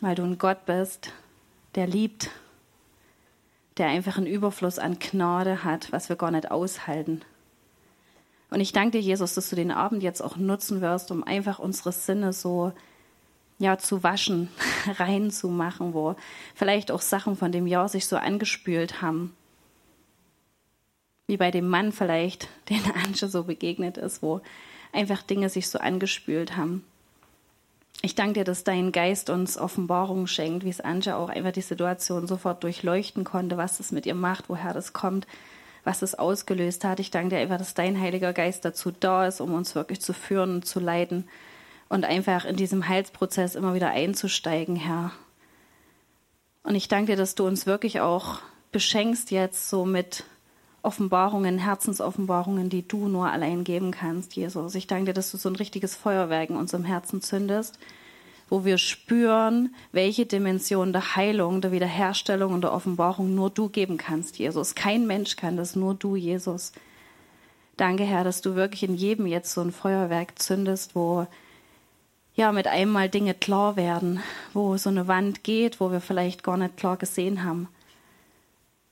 Weil 0.00 0.16
du 0.16 0.24
ein 0.24 0.38
Gott 0.38 0.66
bist, 0.66 1.12
der 1.76 1.86
liebt, 1.86 2.30
der 3.78 3.86
einfach 3.86 4.18
einen 4.18 4.26
Überfluss 4.26 4.78
an 4.78 4.98
Gnade 4.98 5.64
hat, 5.64 5.92
was 5.92 6.08
wir 6.08 6.16
gar 6.16 6.30
nicht 6.30 6.50
aushalten. 6.50 7.22
Und 8.50 8.60
ich 8.60 8.72
danke 8.72 8.98
dir, 8.98 9.00
Jesus, 9.00 9.34
dass 9.34 9.48
du 9.48 9.56
den 9.56 9.70
Abend 9.70 10.02
jetzt 10.02 10.20
auch 10.20 10.36
nutzen 10.36 10.82
wirst, 10.82 11.10
um 11.10 11.24
einfach 11.24 11.58
unsere 11.58 11.90
Sinne 11.90 12.34
so 12.34 12.72
ja, 13.58 13.78
zu 13.78 14.02
waschen, 14.02 14.48
reinzumachen, 14.98 15.94
wo 15.94 16.16
vielleicht 16.54 16.90
auch 16.90 17.00
Sachen 17.00 17.36
von 17.36 17.52
dem 17.52 17.66
Jahr 17.66 17.88
sich 17.88 18.06
so 18.06 18.16
angespült 18.16 19.00
haben. 19.00 19.34
Wie 21.28 21.36
bei 21.36 21.50
dem 21.50 21.68
Mann 21.68 21.92
vielleicht, 21.92 22.48
den 22.68 22.82
Anche 23.06 23.28
so 23.28 23.44
begegnet 23.44 23.96
ist, 23.96 24.22
wo 24.22 24.42
einfach 24.92 25.22
Dinge 25.22 25.48
sich 25.48 25.68
so 25.68 25.78
angespült 25.78 26.56
haben. 26.56 26.84
Ich 28.04 28.16
danke 28.16 28.40
dir, 28.40 28.44
dass 28.44 28.64
dein 28.64 28.90
Geist 28.90 29.30
uns 29.30 29.56
Offenbarungen 29.56 30.26
schenkt, 30.26 30.64
wie 30.64 30.70
es 30.70 30.80
Anja 30.80 31.16
auch 31.16 31.28
einfach 31.28 31.52
die 31.52 31.60
Situation 31.60 32.26
sofort 32.26 32.64
durchleuchten 32.64 33.22
konnte, 33.22 33.56
was 33.56 33.78
es 33.78 33.92
mit 33.92 34.06
ihr 34.06 34.16
macht, 34.16 34.48
woher 34.48 34.74
das 34.74 34.92
kommt, 34.92 35.28
was 35.84 36.02
es 36.02 36.16
ausgelöst 36.16 36.82
hat. 36.82 36.98
Ich 36.98 37.12
danke 37.12 37.36
dir 37.36 37.38
einfach, 37.40 37.58
dass 37.58 37.74
dein 37.74 38.00
Heiliger 38.00 38.32
Geist 38.32 38.64
dazu 38.64 38.90
da 38.90 39.28
ist, 39.28 39.40
um 39.40 39.54
uns 39.54 39.76
wirklich 39.76 40.00
zu 40.00 40.12
führen 40.12 40.56
und 40.56 40.66
zu 40.66 40.80
leiten 40.80 41.28
und 41.88 42.04
einfach 42.04 42.44
in 42.44 42.56
diesem 42.56 42.88
Heilsprozess 42.88 43.54
immer 43.54 43.72
wieder 43.72 43.90
einzusteigen, 43.90 44.74
Herr. 44.74 45.12
Und 46.64 46.74
ich 46.74 46.88
danke 46.88 47.12
dir, 47.12 47.16
dass 47.16 47.36
du 47.36 47.46
uns 47.46 47.66
wirklich 47.66 48.00
auch 48.00 48.40
beschenkst 48.72 49.30
jetzt 49.30 49.68
so 49.68 49.84
mit 49.84 50.24
Offenbarungen, 50.82 51.58
Herzensoffenbarungen, 51.58 52.68
die 52.68 52.86
du 52.86 53.08
nur 53.08 53.30
allein 53.30 53.62
geben 53.62 53.92
kannst, 53.92 54.34
Jesus. 54.34 54.74
Ich 54.74 54.88
danke 54.88 55.06
dir, 55.06 55.12
dass 55.12 55.30
du 55.30 55.36
so 55.36 55.48
ein 55.48 55.56
richtiges 55.56 55.94
Feuerwerk 55.94 56.50
in 56.50 56.56
unserem 56.56 56.84
Herzen 56.84 57.22
zündest, 57.22 57.78
wo 58.50 58.64
wir 58.64 58.78
spüren, 58.78 59.74
welche 59.92 60.26
Dimension 60.26 60.92
der 60.92 61.14
Heilung, 61.14 61.60
der 61.60 61.70
Wiederherstellung 61.70 62.52
und 62.52 62.62
der 62.62 62.72
Offenbarung 62.72 63.34
nur 63.34 63.50
du 63.50 63.68
geben 63.68 63.96
kannst, 63.96 64.38
Jesus. 64.38 64.74
Kein 64.74 65.06
Mensch 65.06 65.36
kann 65.36 65.56
das, 65.56 65.76
nur 65.76 65.94
du, 65.94 66.16
Jesus. 66.16 66.72
Danke, 67.76 68.02
Herr, 68.02 68.24
dass 68.24 68.42
du 68.42 68.56
wirklich 68.56 68.82
in 68.82 68.96
jedem 68.96 69.26
jetzt 69.26 69.54
so 69.54 69.60
ein 69.60 69.72
Feuerwerk 69.72 70.38
zündest, 70.40 70.94
wo 70.94 71.26
ja 72.34 72.50
mit 72.50 72.66
einmal 72.66 73.08
Dinge 73.08 73.34
klar 73.34 73.76
werden, 73.76 74.20
wo 74.52 74.76
so 74.76 74.90
eine 74.90 75.06
Wand 75.06 75.44
geht, 75.44 75.80
wo 75.80 75.92
wir 75.92 76.00
vielleicht 76.00 76.42
gar 76.42 76.56
nicht 76.56 76.76
klar 76.76 76.96
gesehen 76.96 77.44
haben, 77.44 77.68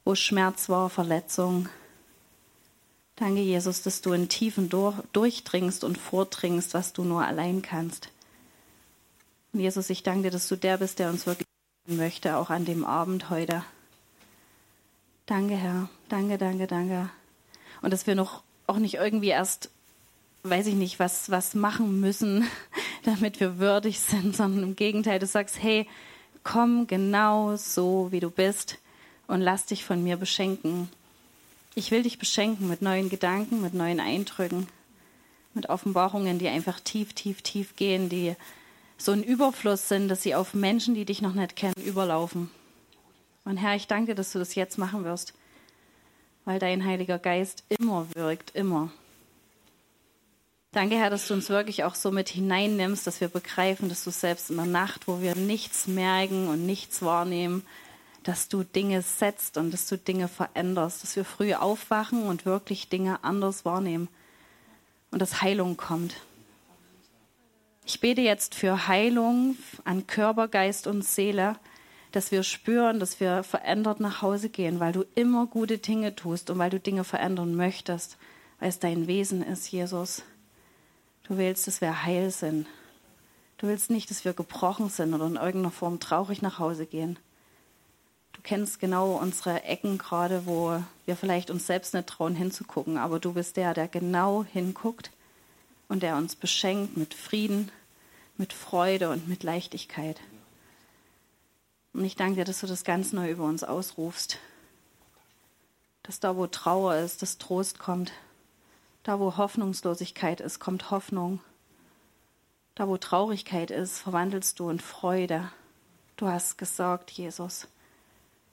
wo 0.04 0.14
Schmerz 0.14 0.68
war, 0.68 0.88
Verletzung, 0.88 1.68
Danke, 3.20 3.42
Jesus, 3.42 3.82
dass 3.82 4.01
du 4.01 4.14
in 4.14 4.30
Tiefen 4.30 4.70
durch, 4.70 4.97
durchdringst 5.12 5.84
und 5.84 5.98
vordringst, 5.98 6.72
was 6.72 6.94
du 6.94 7.05
nur 7.05 7.22
allein 7.22 7.60
kannst. 7.60 8.09
Und 9.52 9.60
Jesus, 9.60 9.90
ich 9.90 10.02
danke 10.02 10.22
dir, 10.22 10.30
dass 10.30 10.48
du 10.48 10.56
der 10.56 10.78
bist, 10.78 10.98
der 10.98 11.10
uns 11.10 11.26
wirklich 11.26 11.47
möchte, 11.86 12.38
auch 12.38 12.48
an 12.48 12.64
dem 12.64 12.82
Abend 12.82 13.28
heute. 13.28 13.62
Danke, 15.26 15.55
Herr. 15.55 15.90
Danke, 16.09 16.38
danke, 16.38 16.66
danke. 16.66 17.10
Und 17.82 17.92
dass 17.92 18.06
wir 18.06 18.14
noch 18.14 18.42
auch 18.66 18.78
nicht 18.78 18.94
irgendwie 18.94 19.28
erst, 19.28 19.68
weiß 20.44 20.68
ich 20.68 20.74
nicht, 20.74 20.98
was, 20.98 21.30
was 21.30 21.55
machen 21.55 22.01
müssen, 22.01 22.48
damit 23.05 23.38
wir 23.38 23.59
würdig 23.59 24.01
sind, 24.01 24.34
sondern 24.34 24.62
im 24.62 24.76
Gegenteil, 24.76 25.18
du 25.18 25.26
sagst, 25.26 25.62
hey, 25.62 25.86
komm 26.42 26.86
genau 26.86 27.55
so, 27.56 28.09
wie 28.12 28.20
du 28.20 28.30
bist 28.30 28.78
und 29.26 29.42
lass 29.42 29.66
dich 29.66 29.84
von 29.84 30.02
mir 30.02 30.16
beschenken. 30.16 30.88
Ich 31.74 31.90
will 31.90 32.02
dich 32.02 32.18
beschenken 32.18 32.68
mit 32.68 32.82
neuen 32.82 33.09
Gedanken, 33.09 33.62
mit 33.62 33.74
neuen 33.74 34.01
Eindrücken, 34.01 34.66
mit 35.55 35.68
Offenbarungen, 35.68 36.38
die 36.38 36.48
einfach 36.48 36.80
tief, 36.80 37.12
tief, 37.12 37.42
tief 37.42 37.76
gehen, 37.76 38.09
die 38.09 38.34
so 38.98 39.12
ein 39.12 39.22
Überfluss 39.22 39.88
sind, 39.88 40.09
dass 40.09 40.22
sie 40.22 40.34
auf 40.34 40.52
Menschen, 40.52 40.94
die 40.94 41.05
dich 41.05 41.22
noch 41.22 41.34
nicht 41.34 41.56
kennen, 41.56 41.74
überlaufen. 41.84 42.51
Und 43.44 43.56
Herr, 43.56 43.76
ich 43.76 43.86
danke, 43.86 44.14
dass 44.14 44.32
du 44.32 44.38
das 44.38 44.55
jetzt 44.55 44.78
machen 44.78 45.05
wirst, 45.05 45.32
weil 46.44 46.59
dein 46.59 46.84
Heiliger 46.84 47.18
Geist 47.18 47.64
immer 47.68 48.06
wirkt, 48.14 48.55
immer. 48.55 48.90
Danke, 50.72 50.97
Herr, 50.97 51.10
dass 51.10 51.26
du 51.26 51.34
uns 51.34 51.48
wirklich 51.48 51.82
auch 51.84 51.94
so 51.94 52.10
mit 52.10 52.28
hineinnimmst, 52.28 53.06
dass 53.06 53.20
wir 53.20 53.28
begreifen, 53.28 53.88
dass 53.88 54.05
du 54.05 54.10
selbst 54.10 54.51
in 54.51 54.56
der 54.56 54.66
Nacht, 54.66 55.09
wo 55.09 55.20
wir 55.20 55.34
nichts 55.34 55.86
merken 55.86 56.48
und 56.48 56.66
nichts 56.66 57.02
wahrnehmen, 57.02 57.64
dass 58.22 58.48
du 58.48 58.62
Dinge 58.62 59.02
setzt 59.02 59.56
und 59.56 59.72
dass 59.72 59.88
du 59.88 59.97
Dinge 59.97 60.28
veränderst, 60.28 61.02
dass 61.02 61.16
wir 61.16 61.24
früh 61.24 61.55
aufwachen 61.55 62.24
und 62.24 62.44
wirklich 62.44 62.88
Dinge 62.88 63.24
anders 63.24 63.64
wahrnehmen 63.64 64.09
und 65.10 65.22
dass 65.22 65.42
Heilung 65.42 65.76
kommt. 65.76 66.14
Ich 67.86 68.01
bete 68.01 68.20
jetzt 68.20 68.55
für 68.55 68.86
Heilung 68.88 69.56
an 69.84 70.06
Körper, 70.06 70.48
Geist 70.48 70.86
und 70.86 71.05
Seele, 71.05 71.56
dass 72.12 72.30
wir 72.30 72.42
spüren, 72.42 73.01
dass 73.01 73.20
wir 73.20 73.42
verändert 73.42 74.01
nach 74.01 74.22
Hause 74.22 74.48
gehen, 74.48 74.80
weil 74.80 74.92
du 74.92 75.05
immer 75.14 75.47
gute 75.47 75.78
Dinge 75.78 76.14
tust 76.14 76.51
und 76.51 76.59
weil 76.59 76.70
du 76.70 76.80
Dinge 76.80 77.05
verändern 77.05 77.55
möchtest, 77.55 78.18
weil 78.59 78.68
es 78.68 78.78
dein 78.78 79.06
Wesen 79.06 79.42
ist, 79.42 79.70
Jesus. 79.70 80.22
Du 81.24 81.38
willst, 81.38 81.66
dass 81.66 81.80
wir 81.80 82.05
heil 82.05 82.30
sind. 82.30 82.66
Du 83.59 83.68
willst 83.68 83.90
nicht, 83.90 84.10
dass 84.10 84.24
wir 84.24 84.32
gebrochen 84.32 84.88
sind 84.88 85.14
oder 85.14 85.26
in 85.26 85.36
irgendeiner 85.36 85.70
Form 85.70 86.01
traurig 86.01 86.42
nach 86.42 86.59
Hause 86.59 86.86
gehen. 86.86 87.18
Du 88.32 88.40
kennst 88.43 88.81
genau 88.81 89.12
unsere 89.12 89.65
Ecken 89.65 89.98
gerade, 89.98 90.47
wo 90.47 90.82
wir 91.05 91.16
vielleicht 91.16 91.51
uns 91.51 91.66
selbst 91.66 91.94
nicht 91.94 92.09
trauen 92.09 92.35
hinzugucken, 92.35 92.97
aber 92.97 93.19
du 93.20 93.35
bist 93.35 93.57
der, 93.57 93.74
der 93.74 93.89
genau 93.89 94.44
hinguckt 94.44 95.11
und 95.89 96.02
der 96.02 96.16
uns 96.16 96.36
beschenkt 96.36 96.97
mit 96.97 97.15
Frieden, 97.15 97.70
mit 98.36 98.52
Freude 98.52 99.11
und 99.11 99.28
mit 99.28 99.43
Leichtigkeit. 99.43 100.20
Und 101.93 102.05
ich 102.05 102.16
danke 102.16 102.36
dir, 102.36 102.44
dass 102.44 102.61
du 102.61 102.66
das 102.66 102.85
ganz 102.85 103.12
neu 103.12 103.31
über 103.31 103.44
uns 103.44 103.65
ausrufst. 103.65 104.39
Dass 106.05 106.20
da, 106.20 106.36
wo 106.36 106.47
Trauer 106.47 106.97
ist, 106.97 107.23
das 107.23 107.39
Trost 107.39 107.78
kommt. 107.78 108.12
Da, 109.02 109.19
wo 109.19 109.36
Hoffnungslosigkeit 109.36 110.40
ist, 110.40 110.61
kommt 110.61 110.90
Hoffnung. 110.90 111.40
Da, 112.74 112.86
wo 112.86 112.97
Traurigkeit 112.97 113.70
ist, 113.70 113.98
verwandelst 113.98 114.59
du 114.61 114.70
in 114.70 114.78
Freude. 114.78 115.51
Du 116.16 116.27
hast 116.27 116.59
gesorgt, 116.59 117.11
Jesus. 117.11 117.66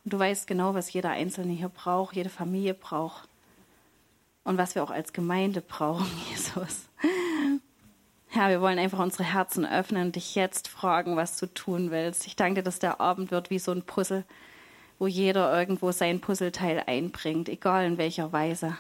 Und 0.08 0.14
du 0.14 0.20
weißt 0.20 0.48
genau, 0.48 0.74
was 0.74 0.94
jeder 0.94 1.10
Einzelne 1.10 1.52
hier 1.52 1.68
braucht, 1.68 2.16
jede 2.16 2.30
Familie 2.30 2.74
braucht. 2.74 3.28
Und 4.46 4.58
was 4.58 4.74
wir 4.74 4.82
auch 4.82 4.90
als 4.90 5.12
Gemeinde 5.12 5.60
brauchen, 5.60 6.10
Jesus. 6.30 6.86
Herr, 8.30 8.48
wir 8.48 8.62
wollen 8.62 8.80
einfach 8.80 9.00
unsere 9.00 9.26
Herzen 9.26 9.66
öffnen 9.66 10.06
und 10.06 10.16
dich 10.16 10.34
jetzt 10.34 10.70
fragen, 10.70 11.18
was 11.18 11.38
du 11.38 11.48
tun 11.48 11.92
willst. 11.92 12.26
Ich 12.26 12.38
danke 12.38 12.62
dir, 12.62 12.64
dass 12.64 12.80
der 12.80 13.02
Abend 13.02 13.32
wird 13.32 13.50
wie 13.50 13.60
so 13.60 13.74
ein 13.74 13.82
Puzzle, 13.82 14.24
wo 14.98 15.08
jeder 15.08 15.54
irgendwo 15.54 15.92
sein 15.92 16.22
Puzzleteil 16.22 16.84
einbringt, 16.88 17.50
egal 17.50 17.86
in 17.86 17.98
welcher 17.98 18.32
Weise. 18.32 18.78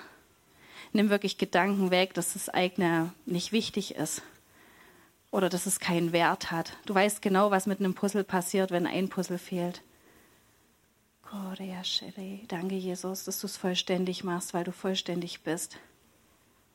Nimm 0.93 1.09
wirklich 1.09 1.37
Gedanken 1.37 1.91
weg, 1.91 2.13
dass 2.13 2.35
das 2.35 2.47
eigene 2.47 3.11
nicht 3.25 3.51
wichtig 3.51 3.95
ist 3.95 4.21
oder 5.31 5.49
dass 5.49 5.65
es 5.65 5.81
keinen 5.81 6.13
Wert 6.13 6.51
hat. 6.51 6.77
Du 6.85 6.95
weißt 6.95 7.21
genau, 7.21 7.51
was 7.51 7.65
mit 7.65 7.81
einem 7.81 7.95
Puzzle 7.95 8.23
passiert, 8.23 8.71
wenn 8.71 8.87
ein 8.87 9.09
Puzzle 9.09 9.37
fehlt. 9.39 9.81
Danke, 12.47 12.75
Jesus, 12.75 13.25
dass 13.25 13.41
du 13.41 13.47
es 13.47 13.57
vollständig 13.57 14.23
machst, 14.23 14.53
weil 14.53 14.63
du 14.63 14.71
vollständig 14.71 15.41
bist 15.41 15.77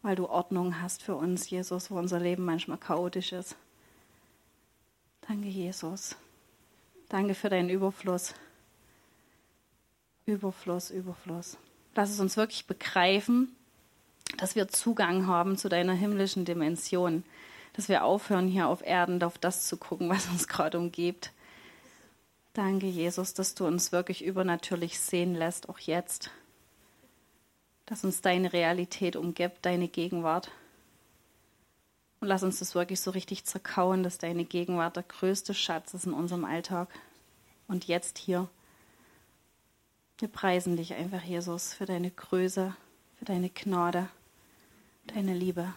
weil 0.02 0.16
du 0.16 0.28
Ordnung 0.28 0.82
hast 0.82 1.02
für 1.02 1.14
uns, 1.14 1.48
Jesus, 1.48 1.90
wo 1.90 1.98
unser 1.98 2.18
Leben 2.18 2.44
manchmal 2.44 2.78
chaotisch 2.78 3.32
ist. 3.32 3.56
Danke, 5.26 5.48
Jesus. 5.48 6.16
Danke 7.08 7.34
für 7.34 7.48
deinen 7.48 7.70
Überfluss. 7.70 8.34
Überfluss, 10.26 10.90
Überfluss. 10.90 11.56
Lass 11.94 12.10
es 12.10 12.20
uns 12.20 12.36
wirklich 12.36 12.66
begreifen, 12.66 13.54
dass 14.38 14.56
wir 14.56 14.68
Zugang 14.68 15.26
haben 15.26 15.56
zu 15.56 15.68
deiner 15.68 15.92
himmlischen 15.92 16.44
Dimension. 16.44 17.22
Dass 17.74 17.88
wir 17.88 18.04
aufhören, 18.04 18.48
hier 18.48 18.68
auf 18.68 18.84
Erden 18.84 19.22
auf 19.22 19.38
das 19.38 19.66
zu 19.66 19.76
gucken, 19.76 20.08
was 20.08 20.26
uns 20.28 20.48
gerade 20.48 20.78
umgibt. 20.78 21.30
Danke, 22.52 22.86
Jesus, 22.86 23.34
dass 23.34 23.54
du 23.54 23.66
uns 23.66 23.92
wirklich 23.92 24.24
übernatürlich 24.24 24.98
sehen 25.00 25.34
lässt, 25.34 25.68
auch 25.68 25.78
jetzt 25.78 26.30
dass 27.92 28.04
uns 28.04 28.22
deine 28.22 28.52
Realität 28.54 29.16
umgibt, 29.16 29.66
deine 29.66 29.86
Gegenwart. 29.86 30.50
Und 32.20 32.28
lass 32.28 32.42
uns 32.42 32.58
das 32.58 32.74
wirklich 32.74 33.00
so 33.00 33.10
richtig 33.10 33.44
zerkauen, 33.44 34.02
dass 34.02 34.18
deine 34.18 34.44
Gegenwart 34.44 34.96
der 34.96 35.02
größte 35.02 35.52
Schatz 35.54 35.92
ist 35.92 36.06
in 36.06 36.14
unserem 36.14 36.46
Alltag. 36.46 36.88
Und 37.68 37.86
jetzt 37.86 38.16
hier. 38.16 38.48
Wir 40.18 40.28
preisen 40.28 40.76
dich 40.76 40.94
einfach, 40.94 41.22
Jesus, 41.22 41.74
für 41.74 41.84
deine 41.84 42.10
Größe, 42.10 42.74
für 43.18 43.24
deine 43.24 43.50
Gnade, 43.50 44.08
deine 45.06 45.34
Liebe. 45.34 45.74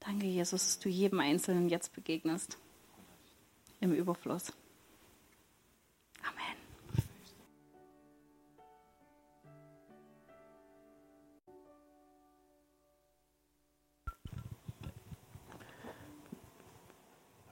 Danke, 0.00 0.26
Jesus, 0.26 0.64
dass 0.64 0.78
du 0.80 0.88
jedem 0.88 1.20
Einzelnen 1.20 1.68
jetzt 1.68 1.94
begegnest. 1.94 2.58
Im 3.80 3.92
Überfluss. 3.92 4.52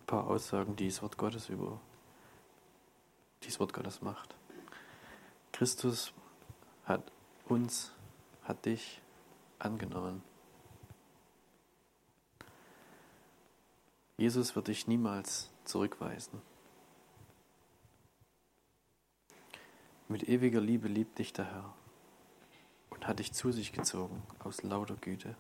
paar 0.06 0.28
Aussagen, 0.28 0.76
die 0.76 0.88
das 0.88 1.02
Wort 1.02 1.18
Gottes 1.18 1.48
über 1.48 1.80
dieses 3.42 3.60
Wort 3.60 3.72
Gottes 3.72 4.00
macht. 4.02 4.34
Christus 5.52 6.12
hat 6.84 7.12
uns, 7.48 7.92
hat 8.44 8.64
dich 8.66 9.00
angenommen. 9.58 10.22
Jesus 14.16 14.56
wird 14.56 14.68
dich 14.68 14.86
niemals 14.86 15.50
zurückweisen. 15.64 16.40
Mit 20.08 20.28
ewiger 20.28 20.60
Liebe 20.60 20.88
liebt 20.88 21.18
dich 21.18 21.32
der 21.32 21.44
Herr 21.46 21.74
und 22.90 23.06
hat 23.06 23.18
dich 23.18 23.32
zu 23.32 23.52
sich 23.52 23.72
gezogen 23.72 24.22
aus 24.38 24.62
lauter 24.62 24.96
Güte. 24.96 25.36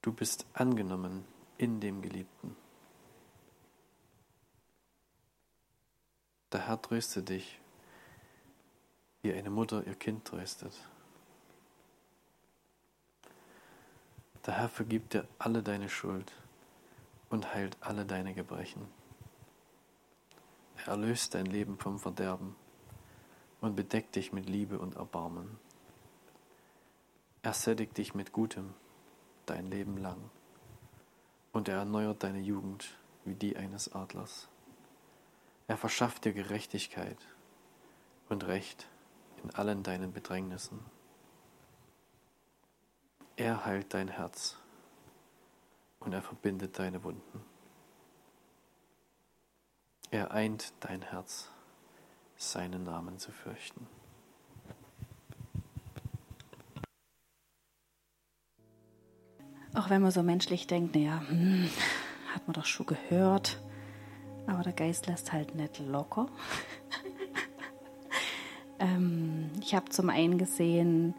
Du 0.00 0.12
bist 0.12 0.46
angenommen 0.52 1.24
in 1.58 1.80
dem 1.80 2.02
Geliebten. 2.02 2.56
Der 6.50 6.66
Herr 6.66 6.82
tröste 6.82 7.22
dich, 7.22 7.60
wie 9.22 9.32
eine 9.32 9.50
Mutter 9.50 9.86
ihr 9.86 9.94
Kind 9.94 10.24
tröstet. 10.24 10.74
Der 14.46 14.54
Herr 14.58 14.68
vergibt 14.68 15.14
dir 15.14 15.28
alle 15.38 15.62
deine 15.62 15.88
Schuld 15.88 16.32
und 17.30 17.54
heilt 17.54 17.76
alle 17.80 18.04
deine 18.04 18.34
Gebrechen. 18.34 18.88
Er 20.78 20.88
erlöst 20.88 21.34
dein 21.34 21.46
Leben 21.46 21.78
vom 21.78 22.00
Verderben 22.00 22.56
und 23.60 23.76
bedeckt 23.76 24.16
dich 24.16 24.32
mit 24.32 24.48
Liebe 24.48 24.80
und 24.80 24.96
Erbarmen. 24.96 25.58
Er 27.42 27.52
sättigt 27.52 27.96
dich 27.96 28.14
mit 28.14 28.32
Gutem 28.32 28.74
dein 29.46 29.70
Leben 29.70 29.96
lang 29.96 30.18
und 31.52 31.68
er 31.68 31.78
erneuert 31.78 32.24
deine 32.24 32.40
Jugend 32.40 32.96
wie 33.24 33.34
die 33.34 33.56
eines 33.56 33.92
Adlers. 33.92 34.48
Er 35.68 35.76
verschafft 35.76 36.24
dir 36.24 36.32
Gerechtigkeit 36.32 37.18
und 38.28 38.44
Recht 38.46 38.88
in 39.44 39.50
allen 39.50 39.84
deinen 39.84 40.12
Bedrängnissen. 40.12 40.80
Er 43.36 43.64
heilt 43.64 43.94
dein 43.94 44.08
Herz 44.08 44.56
und 46.00 46.12
er 46.12 46.22
verbindet 46.22 46.78
deine 46.78 47.02
Wunden. 47.02 47.40
Er 50.10 50.30
eint 50.32 50.74
dein 50.80 51.00
Herz, 51.00 51.48
seinen 52.36 52.84
Namen 52.84 53.18
zu 53.18 53.32
fürchten. 53.32 53.86
Auch 59.74 59.88
wenn 59.88 60.02
man 60.02 60.10
so 60.10 60.22
menschlich 60.22 60.66
denkt, 60.66 60.94
naja, 60.94 61.22
hm, 61.26 61.70
hat 62.34 62.46
man 62.46 62.52
doch 62.52 62.66
schon 62.66 62.84
gehört. 62.84 63.58
Aber 64.46 64.62
der 64.62 64.74
Geist 64.74 65.06
lässt 65.06 65.32
halt 65.32 65.54
nicht 65.54 65.78
locker. 65.78 66.28
ähm, 68.78 69.50
ich 69.62 69.74
habe 69.74 69.88
zum 69.88 70.10
einen 70.10 70.36
gesehen, 70.36 71.14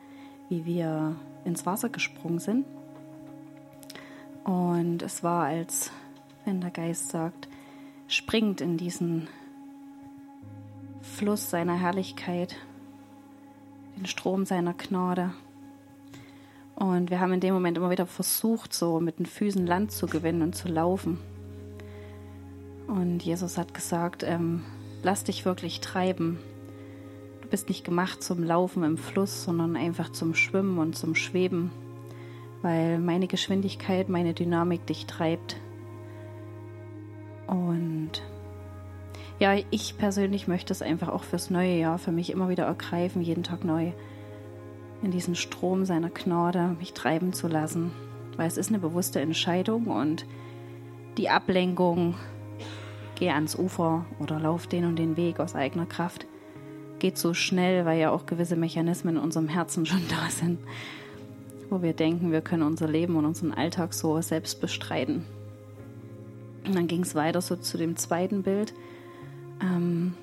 wie 0.53 0.65
wir 0.65 1.15
ins 1.45 1.65
Wasser 1.65 1.89
gesprungen 1.89 2.37
sind. 2.37 2.65
Und 4.43 5.01
es 5.01 5.23
war, 5.23 5.45
als 5.45 5.91
wenn 6.45 6.61
der 6.61 6.69
Geist 6.69 7.09
sagt, 7.09 7.47
springt 8.07 8.61
in 8.61 8.77
diesen 8.77 9.27
Fluss 11.01 11.49
seiner 11.49 11.75
Herrlichkeit, 11.75 12.55
den 13.97 14.05
Strom 14.05 14.45
seiner 14.45 14.73
Gnade. 14.73 15.33
Und 16.75 17.09
wir 17.09 17.19
haben 17.19 17.33
in 17.33 17.39
dem 17.39 17.55
Moment 17.55 17.77
immer 17.77 17.89
wieder 17.89 18.05
versucht, 18.05 18.73
so 18.73 18.99
mit 18.99 19.17
den 19.17 19.25
Füßen 19.25 19.65
Land 19.65 19.91
zu 19.91 20.05
gewinnen 20.05 20.43
und 20.43 20.55
zu 20.55 20.67
laufen. 20.67 21.19
Und 22.87 23.23
Jesus 23.23 23.57
hat 23.57 23.73
gesagt, 23.73 24.21
ähm, 24.21 24.63
lass 25.01 25.23
dich 25.23 25.45
wirklich 25.45 25.79
treiben. 25.79 26.37
Bist 27.53 27.69
nicht 27.69 27.85
gemacht 27.85 28.23
zum 28.23 28.43
Laufen 28.43 28.83
im 28.83 28.97
Fluss, 28.97 29.43
sondern 29.43 29.75
einfach 29.75 30.11
zum 30.11 30.33
Schwimmen 30.33 30.79
und 30.79 30.97
zum 30.97 31.13
Schweben, 31.13 31.69
weil 32.63 32.97
meine 32.97 33.27
Geschwindigkeit, 33.27 34.09
meine 34.09 34.33
Dynamik 34.33 34.87
dich 34.87 35.05
treibt. 35.05 35.57
Und 37.45 38.09
ja, 39.37 39.55
ich 39.69 39.99
persönlich 39.99 40.47
möchte 40.47 40.73
es 40.73 40.81
einfach 40.81 41.09
auch 41.09 41.23
fürs 41.23 41.51
neue 41.51 41.77
Jahr 41.77 41.99
für 41.99 42.11
mich 42.11 42.31
immer 42.31 42.49
wieder 42.49 42.63
ergreifen, 42.63 43.21
jeden 43.21 43.43
Tag 43.43 43.63
neu 43.63 43.91
in 45.03 45.11
diesen 45.11 45.35
Strom 45.35 45.85
seiner 45.85 46.09
Gnade 46.09 46.75
mich 46.79 46.93
treiben 46.93 47.33
zu 47.33 47.47
lassen. 47.47 47.91
Weil 48.35 48.47
es 48.47 48.57
ist 48.57 48.69
eine 48.69 48.79
bewusste 48.79 49.21
Entscheidung 49.21 49.85
und 49.85 50.25
die 51.17 51.29
Ablenkung, 51.29 52.15
geh 53.13 53.29
ans 53.29 53.55
Ufer 53.55 54.07
oder 54.17 54.39
lauf 54.39 54.65
den 54.65 54.85
und 54.85 54.97
den 54.97 55.17
Weg 55.17 55.39
aus 55.39 55.53
eigener 55.53 55.85
Kraft, 55.85 56.25
geht 57.03 57.17
so 57.17 57.33
schnell, 57.33 57.83
weil 57.85 57.99
ja 57.99 58.11
auch 58.11 58.25
gewisse 58.25 58.55
Mechanismen 58.55 59.17
in 59.17 59.21
unserem 59.21 59.49
Herzen 59.49 59.85
schon 59.85 60.01
da 60.09 60.29
sind, 60.29 60.57
wo 61.69 61.81
wir 61.81 61.91
denken, 61.91 62.31
wir 62.31 62.39
können 62.39 62.63
unser 62.63 62.87
Leben 62.87 63.17
und 63.17 63.25
unseren 63.25 63.51
Alltag 63.51 63.93
so 63.93 64.21
selbst 64.21 64.61
bestreiten. 64.61 65.25
Und 66.65 66.75
dann 66.75 66.87
ging 66.87 67.01
es 67.01 67.13
weiter 67.13 67.41
so 67.41 67.57
zu 67.57 67.77
dem 67.77 67.97
zweiten 67.97 68.41
Bild, 68.41 68.73
ähm, 69.61 70.13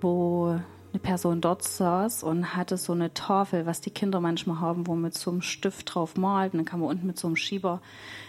wo 0.00 0.58
eine 0.92 1.00
Person 1.00 1.40
dort 1.40 1.62
saß 1.62 2.24
und 2.24 2.56
hatte 2.56 2.76
so 2.76 2.94
eine 2.94 3.14
Tafel, 3.14 3.66
was 3.66 3.80
die 3.80 3.92
Kinder 3.92 4.18
manchmal 4.18 4.58
haben, 4.58 4.88
wo 4.88 4.96
mit 4.96 5.16
so 5.16 5.30
einem 5.30 5.42
Stift 5.42 5.94
drauf 5.94 6.16
malt. 6.16 6.52
Und 6.52 6.58
dann 6.58 6.66
kann 6.66 6.80
man 6.80 6.88
unten 6.88 7.06
mit 7.06 7.16
so 7.16 7.28
einem 7.28 7.36
Schieber 7.36 7.80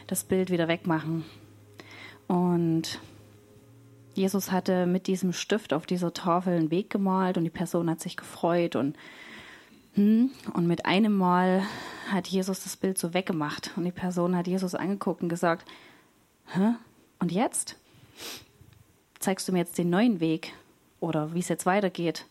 das 0.06 0.24
Bild 0.24 0.52
wieder 0.52 0.68
wegmachen. 0.68 1.26
Und 2.28 3.00
Jesus 4.18 4.52
hatte 4.52 4.86
mit 4.86 5.08
diesem 5.08 5.34
Stift 5.34 5.74
auf 5.74 5.86
dieser 5.86 6.14
Tafel 6.14 6.56
einen 6.56 6.72
Weg 6.72 6.90
gemalt 6.90 7.38
und 7.38 7.44
die 7.44 7.50
Person 7.50 7.90
hat 7.90 8.00
sich 8.00 8.18
gefreut 8.18 8.76
und 8.76 8.96
hm, 9.94 10.32
und 10.54 10.68
mit 10.68 10.86
einem 10.86 11.16
Mal 11.16 11.64
hat 12.12 12.28
Jesus 12.28 12.64
das 12.64 12.76
Bild 12.76 12.98
so 12.98 13.14
weggemacht 13.14 13.72
und 13.78 13.86
die 13.86 13.92
Person 13.92 14.36
hat 14.36 14.48
Jesus 14.48 14.76
angeguckt 14.76 15.22
und 15.22 15.30
gesagt, 15.30 15.66
Hä? 16.48 16.76
Und 17.20 17.32
jetzt? 17.32 17.78
Zeigst 19.20 19.48
du 19.48 19.52
mir 19.52 19.60
jetzt 19.60 19.78
den 19.78 19.90
neuen 19.90 20.20
Weg 20.20 20.54
oder 21.00 21.34
wie 21.34 21.40
es 21.40 21.50
jetzt 21.50 21.66
weitergeht? 21.66 22.26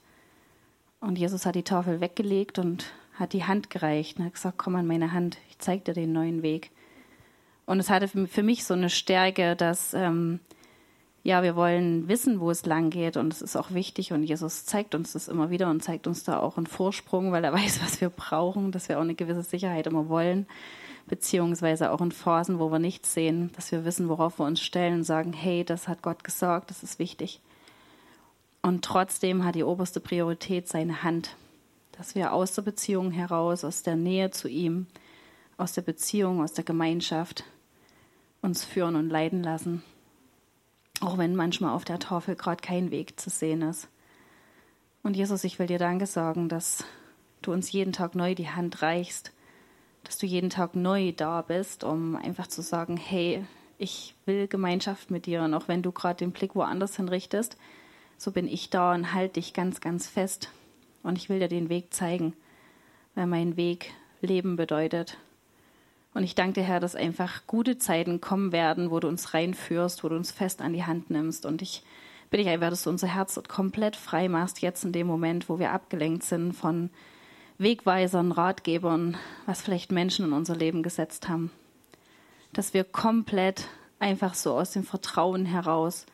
Und 1.00 1.18
Jesus 1.18 1.44
hat 1.46 1.54
die 1.54 1.64
Tafel 1.64 2.00
weggelegt 2.00 2.58
und 2.58 2.86
hat 3.14 3.32
die 3.32 3.44
Hand 3.44 3.70
gereicht 3.70 4.18
und 4.18 4.24
hat 4.24 4.34
gesagt, 4.34 4.58
komm 4.58 4.76
an 4.76 4.86
meine 4.86 5.12
Hand, 5.12 5.38
ich 5.50 5.58
zeig 5.58 5.84
dir 5.84 5.94
den 5.94 6.12
neuen 6.12 6.42
Weg. 6.42 6.70
Und 7.66 7.80
es 7.80 7.90
hatte 7.90 8.08
für 8.08 8.42
mich 8.42 8.64
so 8.64 8.74
eine 8.74 8.90
Stärke, 8.90 9.56
dass 9.56 9.94
ähm, 9.94 10.40
ja, 11.24 11.42
wir 11.42 11.56
wollen 11.56 12.06
wissen, 12.06 12.38
wo 12.38 12.50
es 12.50 12.66
lang 12.66 12.90
geht 12.90 13.16
und 13.16 13.32
es 13.32 13.40
ist 13.40 13.56
auch 13.56 13.70
wichtig 13.70 14.12
und 14.12 14.22
Jesus 14.22 14.66
zeigt 14.66 14.94
uns 14.94 15.14
das 15.14 15.26
immer 15.26 15.48
wieder 15.48 15.70
und 15.70 15.82
zeigt 15.82 16.06
uns 16.06 16.22
da 16.22 16.38
auch 16.38 16.58
einen 16.58 16.66
Vorsprung, 16.66 17.32
weil 17.32 17.42
er 17.42 17.52
weiß, 17.54 17.82
was 17.82 18.00
wir 18.02 18.10
brauchen, 18.10 18.70
dass 18.72 18.90
wir 18.90 18.98
auch 18.98 19.02
eine 19.02 19.14
gewisse 19.14 19.42
Sicherheit 19.42 19.86
immer 19.86 20.10
wollen, 20.10 20.46
beziehungsweise 21.06 21.90
auch 21.90 22.02
in 22.02 22.12
Phasen, 22.12 22.58
wo 22.58 22.70
wir 22.70 22.78
nichts 22.78 23.14
sehen, 23.14 23.50
dass 23.56 23.72
wir 23.72 23.86
wissen, 23.86 24.10
worauf 24.10 24.38
wir 24.38 24.44
uns 24.44 24.60
stellen 24.60 24.96
und 24.96 25.04
sagen, 25.04 25.32
hey, 25.32 25.64
das 25.64 25.88
hat 25.88 26.02
Gott 26.02 26.24
gesagt, 26.24 26.68
das 26.68 26.82
ist 26.82 26.98
wichtig. 26.98 27.40
Und 28.60 28.84
trotzdem 28.84 29.44
hat 29.44 29.54
die 29.54 29.64
oberste 29.64 30.00
Priorität 30.00 30.68
seine 30.68 31.02
Hand, 31.02 31.36
dass 31.92 32.14
wir 32.14 32.34
aus 32.34 32.52
der 32.52 32.62
Beziehung 32.62 33.10
heraus, 33.12 33.64
aus 33.64 33.82
der 33.82 33.96
Nähe 33.96 34.30
zu 34.30 34.46
ihm, 34.46 34.86
aus 35.56 35.72
der 35.72 35.82
Beziehung, 35.82 36.42
aus 36.42 36.52
der 36.52 36.64
Gemeinschaft 36.64 37.44
uns 38.42 38.62
führen 38.62 38.96
und 38.96 39.08
leiden 39.08 39.42
lassen 39.42 39.82
auch 41.04 41.18
wenn 41.18 41.36
manchmal 41.36 41.74
auf 41.74 41.84
der 41.84 41.98
Tafel 41.98 42.34
gerade 42.34 42.62
kein 42.62 42.90
Weg 42.90 43.20
zu 43.20 43.30
sehen 43.30 43.62
ist. 43.62 43.88
Und 45.02 45.16
Jesus, 45.16 45.44
ich 45.44 45.58
will 45.58 45.66
dir 45.66 45.78
Danke 45.78 46.06
sagen, 46.06 46.48
dass 46.48 46.84
du 47.42 47.52
uns 47.52 47.70
jeden 47.72 47.92
Tag 47.92 48.14
neu 48.14 48.34
die 48.34 48.48
Hand 48.48 48.80
reichst, 48.80 49.32
dass 50.02 50.16
du 50.16 50.26
jeden 50.26 50.50
Tag 50.50 50.74
neu 50.74 51.12
da 51.12 51.42
bist, 51.42 51.84
um 51.84 52.16
einfach 52.16 52.46
zu 52.46 52.62
sagen, 52.62 52.96
hey, 52.96 53.44
ich 53.76 54.14
will 54.24 54.48
Gemeinschaft 54.48 55.10
mit 55.10 55.26
dir. 55.26 55.42
Und 55.42 55.52
auch 55.52 55.68
wenn 55.68 55.82
du 55.82 55.92
gerade 55.92 56.18
den 56.18 56.32
Blick 56.32 56.54
woanders 56.54 56.96
hinrichtest, 56.96 57.58
so 58.16 58.30
bin 58.30 58.48
ich 58.48 58.70
da 58.70 58.94
und 58.94 59.12
halte 59.12 59.34
dich 59.34 59.52
ganz, 59.52 59.80
ganz 59.80 60.06
fest. 60.06 60.48
Und 61.02 61.18
ich 61.18 61.28
will 61.28 61.38
dir 61.38 61.48
den 61.48 61.68
Weg 61.68 61.92
zeigen, 61.92 62.32
weil 63.14 63.26
mein 63.26 63.56
Weg 63.58 63.92
Leben 64.22 64.56
bedeutet. 64.56 65.18
Und 66.14 66.22
ich 66.22 66.36
danke 66.36 66.60
dir, 66.60 66.62
Herr, 66.62 66.78
dass 66.78 66.94
einfach 66.94 67.42
gute 67.48 67.76
Zeiten 67.76 68.20
kommen 68.20 68.52
werden, 68.52 68.92
wo 68.92 69.00
du 69.00 69.08
uns 69.08 69.34
reinführst, 69.34 70.04
wo 70.04 70.08
du 70.08 70.14
uns 70.14 70.30
fest 70.30 70.62
an 70.62 70.72
die 70.72 70.84
Hand 70.84 71.10
nimmst. 71.10 71.44
Und 71.44 71.60
ich 71.60 71.82
bitte 72.30 72.44
dich 72.44 72.52
einfach, 72.52 72.70
dass 72.70 72.84
du 72.84 72.90
unser 72.90 73.08
Herz 73.08 73.38
komplett 73.48 73.96
frei 73.96 74.28
machst, 74.28 74.62
jetzt 74.62 74.84
in 74.84 74.92
dem 74.92 75.08
Moment, 75.08 75.48
wo 75.48 75.58
wir 75.58 75.72
abgelenkt 75.72 76.22
sind 76.22 76.52
von 76.52 76.90
Wegweisern, 77.58 78.30
Ratgebern, 78.30 79.16
was 79.46 79.60
vielleicht 79.60 79.90
Menschen 79.90 80.26
in 80.26 80.32
unser 80.32 80.54
Leben 80.54 80.84
gesetzt 80.84 81.28
haben. 81.28 81.50
Dass 82.52 82.74
wir 82.74 82.84
komplett 82.84 83.66
einfach 83.98 84.34
so 84.34 84.54
aus 84.54 84.70
dem 84.70 84.84
Vertrauen 84.84 85.46
heraus 85.46 86.06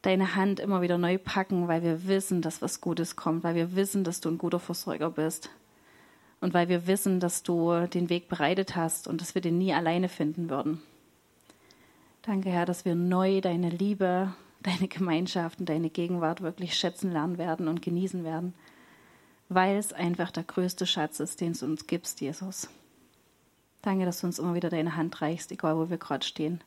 deine 0.00 0.36
Hand 0.36 0.58
immer 0.58 0.80
wieder 0.80 0.96
neu 0.96 1.18
packen, 1.18 1.68
weil 1.68 1.82
wir 1.82 2.06
wissen, 2.06 2.40
dass 2.40 2.62
was 2.62 2.80
Gutes 2.80 3.14
kommt, 3.16 3.44
weil 3.44 3.56
wir 3.56 3.76
wissen, 3.76 4.04
dass 4.04 4.20
du 4.20 4.30
ein 4.30 4.38
guter 4.38 4.60
Versorger 4.60 5.10
bist 5.10 5.50
und 6.40 6.54
weil 6.54 6.68
wir 6.68 6.86
wissen, 6.86 7.20
dass 7.20 7.42
du 7.42 7.86
den 7.86 8.08
Weg 8.10 8.28
bereitet 8.28 8.76
hast 8.76 9.08
und 9.08 9.20
dass 9.20 9.34
wir 9.34 9.42
den 9.42 9.58
nie 9.58 9.72
alleine 9.72 10.08
finden 10.08 10.50
würden. 10.50 10.82
Danke, 12.22 12.50
Herr, 12.50 12.66
dass 12.66 12.84
wir 12.84 12.94
neu 12.94 13.40
deine 13.40 13.70
Liebe, 13.70 14.34
deine 14.62 14.88
Gemeinschaft 14.88 15.60
und 15.60 15.68
deine 15.68 15.90
Gegenwart 15.90 16.40
wirklich 16.40 16.74
schätzen 16.74 17.12
lernen 17.12 17.38
werden 17.38 17.68
und 17.68 17.82
genießen 17.82 18.24
werden, 18.24 18.52
weil 19.48 19.76
es 19.76 19.92
einfach 19.92 20.30
der 20.30 20.42
größte 20.42 20.86
Schatz 20.86 21.20
ist, 21.20 21.40
den 21.40 21.52
du 21.52 21.64
uns 21.64 21.86
gibst, 21.86 22.20
Jesus. 22.20 22.68
Danke, 23.82 24.04
dass 24.04 24.20
du 24.20 24.26
uns 24.26 24.40
immer 24.40 24.54
wieder 24.54 24.68
deine 24.68 24.96
Hand 24.96 25.22
reichst, 25.22 25.52
egal 25.52 25.76
wo 25.76 25.88
wir 25.88 25.98
gerade 25.98 26.26
stehen. 26.26 26.60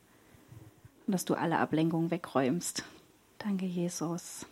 Und 1.06 1.12
dass 1.12 1.26
du 1.26 1.34
alle 1.34 1.58
Ablenkungen 1.58 2.10
wegräumst. 2.10 2.84
Danke, 3.38 3.66
Jesus. 3.66 4.46